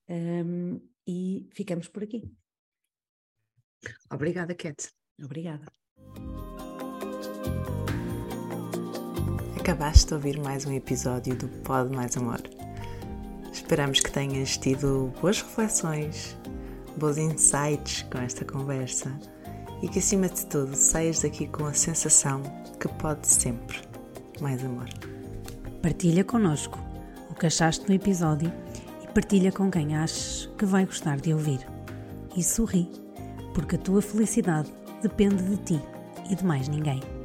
[0.08, 2.28] Um, e ficamos por aqui.
[4.10, 4.90] Obrigada, Cat.
[5.22, 5.66] Obrigada.
[9.66, 12.40] Acabaste de ouvir mais um episódio do Pod Mais Amor.
[13.52, 16.36] Esperamos que tenhas tido boas reflexões,
[16.96, 19.12] bons insights com esta conversa
[19.82, 22.44] e que, acima de tudo, saias daqui com a sensação
[22.78, 23.80] que pode sempre
[24.40, 24.88] mais amor.
[25.82, 26.78] Partilha connosco
[27.28, 28.52] o que achaste no episódio
[29.02, 31.66] e partilha com quem achas que vai gostar de ouvir.
[32.36, 32.88] E sorri,
[33.52, 35.82] porque a tua felicidade depende de ti
[36.30, 37.15] e de mais ninguém.